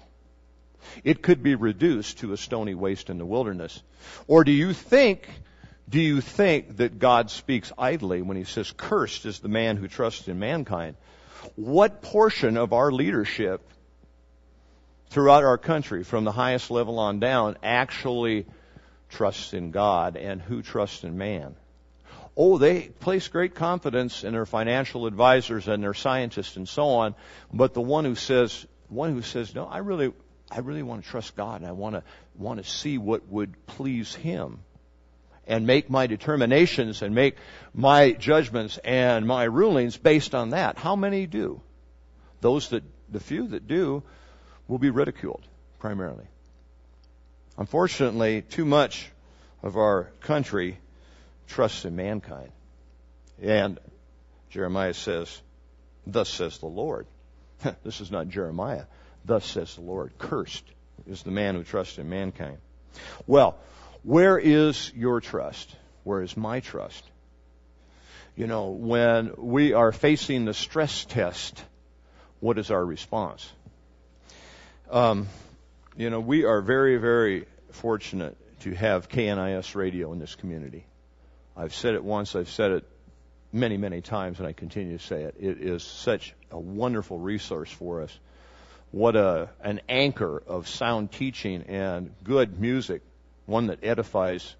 It 1.04 1.22
could 1.22 1.42
be 1.42 1.54
reduced 1.54 2.18
to 2.18 2.32
a 2.32 2.38
stony 2.38 2.74
waste 2.74 3.10
in 3.10 3.18
the 3.18 3.26
wilderness. 3.26 3.82
Or 4.26 4.44
do 4.44 4.52
you 4.52 4.72
think, 4.72 5.28
do 5.88 6.00
you 6.00 6.22
think 6.22 6.78
that 6.78 6.98
God 6.98 7.30
speaks 7.30 7.70
idly 7.76 8.22
when 8.22 8.38
he 8.38 8.44
says, 8.44 8.72
cursed 8.74 9.26
is 9.26 9.40
the 9.40 9.48
man 9.48 9.76
who 9.76 9.88
trusts 9.88 10.26
in 10.26 10.38
mankind? 10.38 10.96
What 11.54 12.00
portion 12.00 12.56
of 12.56 12.72
our 12.72 12.90
leadership 12.90 13.60
throughout 15.10 15.44
our 15.44 15.58
country, 15.58 16.04
from 16.04 16.24
the 16.24 16.32
highest 16.32 16.70
level 16.70 16.98
on 16.98 17.20
down, 17.20 17.56
actually 17.62 18.46
trusts 19.08 19.52
in 19.52 19.72
God 19.72 20.16
and 20.16 20.40
who 20.40 20.62
trusts 20.62 21.04
in 21.04 21.18
man. 21.18 21.56
Oh, 22.36 22.58
they 22.58 22.82
place 22.82 23.28
great 23.28 23.54
confidence 23.54 24.24
in 24.24 24.32
their 24.32 24.46
financial 24.46 25.06
advisors 25.06 25.68
and 25.68 25.82
their 25.82 25.94
scientists 25.94 26.56
and 26.56 26.68
so 26.68 26.84
on, 26.84 27.14
but 27.52 27.74
the 27.74 27.80
one 27.80 28.04
who 28.04 28.14
says, 28.14 28.66
one 28.88 29.12
who 29.12 29.22
says, 29.22 29.54
no, 29.54 29.66
I 29.66 29.78
really, 29.78 30.12
I 30.50 30.60
really 30.60 30.84
want 30.84 31.04
to 31.04 31.10
trust 31.10 31.36
God 31.36 31.60
and 31.60 31.68
I 31.68 31.72
want 31.72 31.96
to, 31.96 32.04
want 32.36 32.62
to 32.62 32.70
see 32.70 32.96
what 32.96 33.28
would 33.28 33.66
please 33.66 34.14
Him 34.14 34.60
and 35.46 35.66
make 35.66 35.90
my 35.90 36.06
determinations 36.06 37.02
and 37.02 37.14
make 37.14 37.36
my 37.74 38.12
judgments 38.12 38.78
and 38.78 39.26
my 39.26 39.44
rulings 39.44 39.96
based 39.96 40.34
on 40.34 40.50
that. 40.50 40.78
How 40.78 40.94
many 40.94 41.26
do? 41.26 41.60
Those 42.40 42.68
that, 42.68 42.84
the 43.08 43.20
few 43.20 43.48
that 43.48 43.66
do, 43.66 44.04
will 44.70 44.78
be 44.78 44.90
ridiculed, 44.90 45.42
primarily. 45.80 46.24
Unfortunately, 47.58 48.42
too 48.42 48.64
much 48.64 49.10
of 49.64 49.76
our 49.76 50.04
country 50.20 50.78
trusts 51.48 51.84
in 51.84 51.96
mankind. 51.96 52.52
And 53.42 53.80
Jeremiah 54.50 54.94
says, 54.94 55.42
Thus 56.06 56.28
says 56.28 56.58
the 56.58 56.66
Lord. 56.66 57.06
this 57.82 58.00
is 58.00 58.12
not 58.12 58.28
Jeremiah. 58.28 58.84
Thus 59.24 59.44
says 59.44 59.74
the 59.74 59.80
Lord. 59.80 60.12
Cursed 60.18 60.64
is 61.08 61.24
the 61.24 61.32
man 61.32 61.56
who 61.56 61.64
trusts 61.64 61.98
in 61.98 62.08
mankind. 62.08 62.58
Well, 63.26 63.58
where 64.04 64.38
is 64.38 64.92
your 64.94 65.20
trust? 65.20 65.74
Where 66.04 66.22
is 66.22 66.36
my 66.36 66.60
trust? 66.60 67.02
You 68.36 68.46
know, 68.46 68.70
when 68.70 69.34
we 69.36 69.72
are 69.72 69.90
facing 69.90 70.44
the 70.44 70.54
stress 70.54 71.04
test, 71.06 71.60
what 72.38 72.56
is 72.56 72.70
our 72.70 72.84
response? 72.84 73.50
Um, 74.90 75.28
you 75.96 76.10
know, 76.10 76.18
we 76.18 76.44
are 76.44 76.60
very, 76.60 76.96
very 76.96 77.46
fortunate 77.70 78.36
to 78.60 78.74
have 78.74 79.08
KNIS 79.08 79.76
radio 79.76 80.12
in 80.12 80.18
this 80.18 80.34
community. 80.34 80.84
I've 81.56 81.72
said 81.72 81.94
it 81.94 82.02
once, 82.02 82.34
I've 82.34 82.50
said 82.50 82.72
it 82.72 82.84
many, 83.52 83.76
many 83.76 84.00
times, 84.00 84.40
and 84.40 84.48
I 84.48 84.52
continue 84.52 84.98
to 84.98 85.04
say 85.04 85.22
it. 85.22 85.36
It 85.38 85.58
is 85.60 85.84
such 85.84 86.34
a 86.50 86.58
wonderful 86.58 87.18
resource 87.20 87.70
for 87.70 88.02
us. 88.02 88.18
What 88.90 89.14
a, 89.14 89.50
an 89.62 89.80
anchor 89.88 90.42
of 90.44 90.66
sound 90.66 91.12
teaching 91.12 91.62
and 91.68 92.12
good 92.24 92.60
music, 92.60 93.02
one 93.46 93.68
that 93.68 93.84
edifies, 93.84 94.56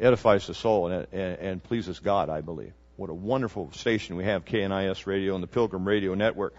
edifies 0.00 0.46
the 0.46 0.54
soul 0.54 0.86
and, 0.86 1.06
and, 1.12 1.38
and 1.38 1.62
pleases 1.62 2.00
God, 2.00 2.30
I 2.30 2.40
believe. 2.40 2.72
What 2.96 3.10
a 3.10 3.14
wonderful 3.14 3.72
station 3.72 4.14
we 4.14 4.24
have, 4.24 4.44
KNIS 4.44 5.08
Radio 5.08 5.34
and 5.34 5.42
the 5.42 5.48
Pilgrim 5.48 5.86
Radio 5.86 6.14
Network. 6.14 6.54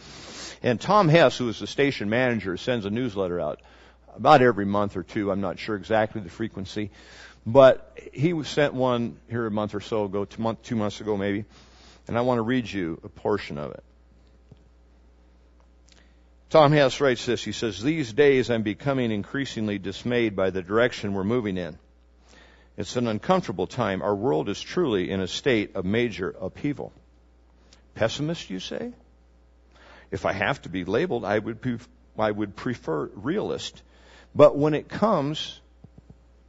And 0.61 0.81
Tom 0.81 1.07
Hess, 1.07 1.37
who 1.37 1.47
is 1.47 1.59
the 1.59 1.67
station 1.67 2.09
manager, 2.09 2.57
sends 2.57 2.85
a 2.85 2.89
newsletter 2.89 3.39
out 3.39 3.61
about 4.13 4.41
every 4.41 4.65
month 4.65 4.97
or 4.97 5.03
two. 5.03 5.31
I'm 5.31 5.39
not 5.39 5.59
sure 5.59 5.77
exactly 5.77 6.19
the 6.19 6.29
frequency, 6.29 6.91
but 7.45 7.97
he 8.11 8.43
sent 8.43 8.73
one 8.73 9.17
here 9.29 9.45
a 9.45 9.51
month 9.51 9.75
or 9.75 9.79
so 9.79 10.03
ago, 10.03 10.25
two, 10.25 10.41
month, 10.41 10.61
two 10.61 10.75
months 10.75 10.99
ago 10.99 11.15
maybe, 11.15 11.45
and 12.07 12.17
I 12.17 12.21
want 12.21 12.39
to 12.39 12.43
read 12.43 12.69
you 12.69 12.99
a 13.05 13.09
portion 13.09 13.57
of 13.57 13.71
it. 13.71 13.83
Tom 16.49 16.73
Hess 16.73 16.99
writes 16.99 17.25
this. 17.25 17.43
He 17.43 17.53
says, 17.53 17.81
These 17.81 18.11
days 18.11 18.49
I'm 18.49 18.63
becoming 18.63 19.11
increasingly 19.11 19.79
dismayed 19.79 20.35
by 20.35 20.49
the 20.49 20.61
direction 20.61 21.13
we're 21.13 21.23
moving 21.23 21.57
in. 21.57 21.77
It's 22.77 22.95
an 22.97 23.07
uncomfortable 23.07 23.67
time. 23.67 24.01
Our 24.01 24.15
world 24.15 24.49
is 24.49 24.61
truly 24.61 25.09
in 25.09 25.21
a 25.21 25.27
state 25.27 25.75
of 25.75 25.85
major 25.85 26.35
upheaval. 26.39 26.91
Pessimist, 27.95 28.49
you 28.49 28.59
say? 28.59 28.91
If 30.11 30.25
I 30.25 30.33
have 30.33 30.61
to 30.63 30.69
be 30.69 30.83
labeled, 30.83 31.23
I 31.23 31.39
would, 31.39 31.79
I 32.17 32.31
would 32.31 32.55
prefer 32.55 33.05
realist. 33.05 33.81
But 34.33 34.57
when 34.57 34.73
it 34.73 34.89
comes 34.89 35.59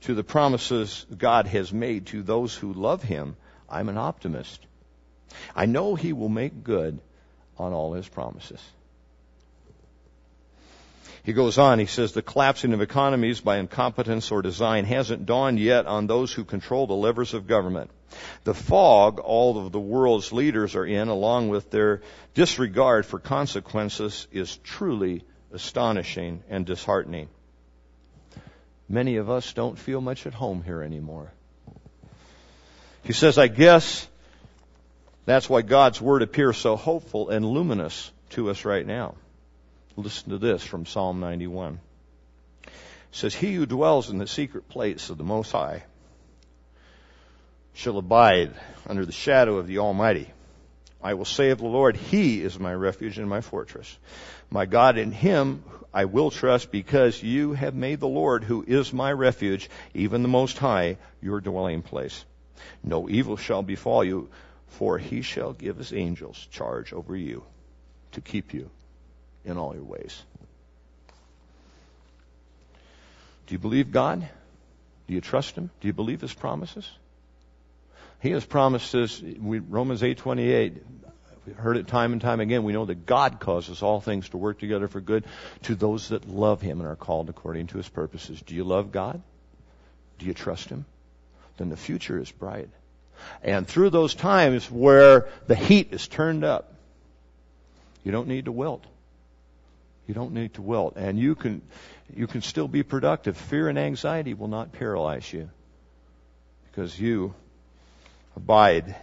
to 0.02 0.14
the 0.14 0.24
promises 0.24 1.06
God 1.16 1.46
has 1.46 1.72
made 1.72 2.06
to 2.06 2.22
those 2.22 2.54
who 2.54 2.72
love 2.72 3.02
Him, 3.02 3.36
I'm 3.68 3.88
an 3.88 3.98
optimist. 3.98 4.66
I 5.54 5.66
know 5.66 5.94
He 5.94 6.12
will 6.12 6.28
make 6.28 6.64
good 6.64 6.98
on 7.56 7.72
all 7.72 7.92
His 7.92 8.08
promises. 8.08 8.60
He 11.26 11.32
goes 11.32 11.58
on, 11.58 11.80
he 11.80 11.86
says, 11.86 12.12
the 12.12 12.22
collapsing 12.22 12.72
of 12.72 12.80
economies 12.80 13.40
by 13.40 13.56
incompetence 13.56 14.30
or 14.30 14.42
design 14.42 14.84
hasn't 14.84 15.26
dawned 15.26 15.58
yet 15.58 15.84
on 15.86 16.06
those 16.06 16.32
who 16.32 16.44
control 16.44 16.86
the 16.86 16.94
levers 16.94 17.34
of 17.34 17.48
government. 17.48 17.90
The 18.44 18.54
fog 18.54 19.18
all 19.18 19.58
of 19.58 19.72
the 19.72 19.80
world's 19.80 20.32
leaders 20.32 20.76
are 20.76 20.86
in, 20.86 21.08
along 21.08 21.48
with 21.48 21.68
their 21.72 22.02
disregard 22.34 23.06
for 23.06 23.18
consequences, 23.18 24.28
is 24.30 24.56
truly 24.58 25.24
astonishing 25.52 26.44
and 26.48 26.64
disheartening. 26.64 27.28
Many 28.88 29.16
of 29.16 29.28
us 29.28 29.52
don't 29.52 29.76
feel 29.76 30.00
much 30.00 30.28
at 30.28 30.34
home 30.34 30.62
here 30.62 30.80
anymore. 30.80 31.32
He 33.02 33.12
says, 33.12 33.36
I 33.36 33.48
guess 33.48 34.06
that's 35.24 35.50
why 35.50 35.62
God's 35.62 36.00
Word 36.00 36.22
appears 36.22 36.56
so 36.56 36.76
hopeful 36.76 37.30
and 37.30 37.44
luminous 37.44 38.12
to 38.30 38.48
us 38.48 38.64
right 38.64 38.86
now. 38.86 39.16
Listen 39.98 40.28
to 40.28 40.38
this 40.38 40.62
from 40.62 40.84
Psalm 40.84 41.20
91. 41.20 41.80
It 42.64 42.70
says, 43.12 43.34
He 43.34 43.54
who 43.54 43.64
dwells 43.64 44.10
in 44.10 44.18
the 44.18 44.26
secret 44.26 44.68
place 44.68 45.08
of 45.08 45.16
the 45.16 45.24
Most 45.24 45.52
High 45.52 45.84
shall 47.72 47.96
abide 47.96 48.52
under 48.86 49.06
the 49.06 49.12
shadow 49.12 49.56
of 49.56 49.66
the 49.66 49.78
Almighty. 49.78 50.30
I 51.02 51.14
will 51.14 51.24
say 51.24 51.48
of 51.48 51.58
the 51.58 51.66
Lord, 51.66 51.96
He 51.96 52.42
is 52.42 52.58
my 52.58 52.74
refuge 52.74 53.16
and 53.16 53.28
my 53.28 53.40
fortress. 53.40 53.98
My 54.50 54.66
God, 54.66 54.98
in 54.98 55.12
Him 55.12 55.64
I 55.94 56.04
will 56.04 56.30
trust 56.30 56.70
because 56.70 57.22
you 57.22 57.54
have 57.54 57.74
made 57.74 58.00
the 58.00 58.06
Lord, 58.06 58.44
who 58.44 58.66
is 58.68 58.92
my 58.92 59.10
refuge, 59.10 59.70
even 59.94 60.20
the 60.20 60.28
Most 60.28 60.58
High, 60.58 60.98
your 61.22 61.40
dwelling 61.40 61.80
place. 61.80 62.22
No 62.84 63.08
evil 63.08 63.38
shall 63.38 63.62
befall 63.62 64.04
you, 64.04 64.28
for 64.68 64.98
He 64.98 65.22
shall 65.22 65.54
give 65.54 65.78
His 65.78 65.94
angels 65.94 66.46
charge 66.50 66.92
over 66.92 67.16
you 67.16 67.44
to 68.12 68.20
keep 68.20 68.52
you 68.52 68.70
in 69.46 69.56
all 69.56 69.74
your 69.74 69.84
ways. 69.84 70.22
Do 73.46 73.54
you 73.54 73.58
believe 73.58 73.92
God? 73.92 74.28
Do 75.06 75.14
you 75.14 75.20
trust 75.20 75.54
Him? 75.54 75.70
Do 75.80 75.86
you 75.86 75.94
believe 75.94 76.20
His 76.20 76.34
promises? 76.34 76.88
He 78.20 78.30
has 78.32 78.44
promised 78.44 78.94
us, 78.94 79.22
Romans 79.22 80.02
8.28, 80.02 80.78
we've 81.46 81.56
heard 81.56 81.76
it 81.76 81.86
time 81.86 82.12
and 82.12 82.20
time 82.20 82.40
again, 82.40 82.64
we 82.64 82.72
know 82.72 82.86
that 82.86 83.06
God 83.06 83.38
causes 83.38 83.82
all 83.82 84.00
things 84.00 84.28
to 84.30 84.36
work 84.36 84.58
together 84.58 84.88
for 84.88 85.00
good 85.00 85.24
to 85.64 85.76
those 85.76 86.08
that 86.08 86.28
love 86.28 86.60
Him 86.60 86.80
and 86.80 86.88
are 86.88 86.96
called 86.96 87.28
according 87.28 87.68
to 87.68 87.76
His 87.76 87.88
purposes. 87.88 88.42
Do 88.42 88.54
you 88.54 88.64
love 88.64 88.90
God? 88.90 89.22
Do 90.18 90.26
you 90.26 90.34
trust 90.34 90.68
Him? 90.68 90.86
Then 91.56 91.68
the 91.68 91.76
future 91.76 92.18
is 92.18 92.30
bright. 92.32 92.68
And 93.42 93.66
through 93.66 93.90
those 93.90 94.14
times 94.14 94.70
where 94.70 95.28
the 95.46 95.54
heat 95.54 95.92
is 95.92 96.08
turned 96.08 96.44
up, 96.44 96.72
you 98.02 98.12
don't 98.12 98.28
need 98.28 98.46
to 98.46 98.52
wilt. 98.52 98.84
You 100.06 100.14
don't 100.14 100.32
need 100.32 100.54
to 100.54 100.62
wilt. 100.62 100.96
And 100.96 101.18
you 101.18 101.34
can, 101.34 101.62
you 102.14 102.26
can 102.26 102.42
still 102.42 102.68
be 102.68 102.82
productive. 102.82 103.36
Fear 103.36 103.68
and 103.68 103.78
anxiety 103.78 104.34
will 104.34 104.48
not 104.48 104.72
paralyze 104.72 105.32
you 105.32 105.50
because 106.70 106.98
you 106.98 107.34
abide 108.36 108.96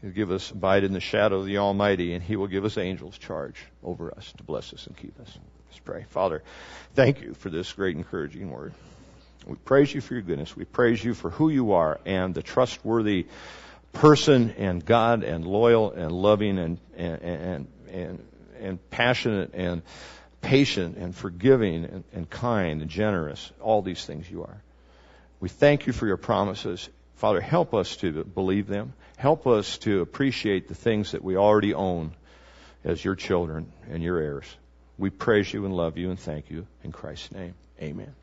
He'll 0.00 0.10
give 0.12 0.30
us 0.30 0.50
abide 0.50 0.84
in 0.84 0.92
the 0.92 1.00
shadow 1.00 1.40
of 1.40 1.46
the 1.46 1.58
Almighty, 1.58 2.14
and 2.14 2.22
He 2.22 2.36
will 2.36 2.46
give 2.46 2.64
us 2.64 2.78
angels 2.78 3.18
charge 3.18 3.56
over 3.82 4.12
us 4.16 4.32
to 4.36 4.44
bless 4.44 4.72
us 4.72 4.86
and 4.86 4.96
keep 4.96 5.18
us. 5.20 5.38
Let's 5.68 5.80
pray. 5.80 6.04
Father, 6.10 6.42
thank 6.94 7.20
you 7.20 7.34
for 7.34 7.50
this 7.50 7.72
great 7.72 7.96
encouraging 7.96 8.50
word. 8.50 8.74
We 9.46 9.56
praise 9.56 9.92
you 9.92 10.00
for 10.00 10.14
your 10.14 10.22
goodness. 10.22 10.54
We 10.56 10.64
praise 10.64 11.02
you 11.02 11.14
for 11.14 11.30
who 11.30 11.48
you 11.48 11.72
are 11.72 11.98
and 12.04 12.34
the 12.34 12.42
trustworthy 12.42 13.26
person 13.92 14.54
and 14.58 14.84
God 14.84 15.24
and 15.24 15.44
loyal 15.44 15.90
and 15.90 16.12
loving 16.12 16.58
and, 16.58 16.78
and, 16.96 17.22
and, 17.22 17.68
and, 17.90 18.27
and 18.60 18.90
passionate 18.90 19.50
and 19.54 19.82
patient 20.40 20.96
and 20.96 21.14
forgiving 21.14 21.84
and, 21.84 22.04
and 22.12 22.30
kind 22.30 22.82
and 22.82 22.90
generous. 22.90 23.50
All 23.60 23.82
these 23.82 24.04
things 24.04 24.30
you 24.30 24.42
are. 24.42 24.62
We 25.40 25.48
thank 25.48 25.86
you 25.86 25.92
for 25.92 26.06
your 26.06 26.16
promises. 26.16 26.88
Father, 27.16 27.40
help 27.40 27.74
us 27.74 27.96
to 27.96 28.24
believe 28.24 28.66
them. 28.66 28.92
Help 29.16 29.46
us 29.46 29.78
to 29.78 30.00
appreciate 30.00 30.68
the 30.68 30.74
things 30.74 31.12
that 31.12 31.22
we 31.22 31.36
already 31.36 31.74
own 31.74 32.12
as 32.84 33.04
your 33.04 33.16
children 33.16 33.72
and 33.90 34.02
your 34.02 34.18
heirs. 34.18 34.46
We 34.96 35.10
praise 35.10 35.52
you 35.52 35.64
and 35.64 35.74
love 35.74 35.96
you 35.98 36.10
and 36.10 36.18
thank 36.18 36.50
you 36.50 36.66
in 36.82 36.92
Christ's 36.92 37.32
name. 37.32 37.54
Amen. 37.80 38.14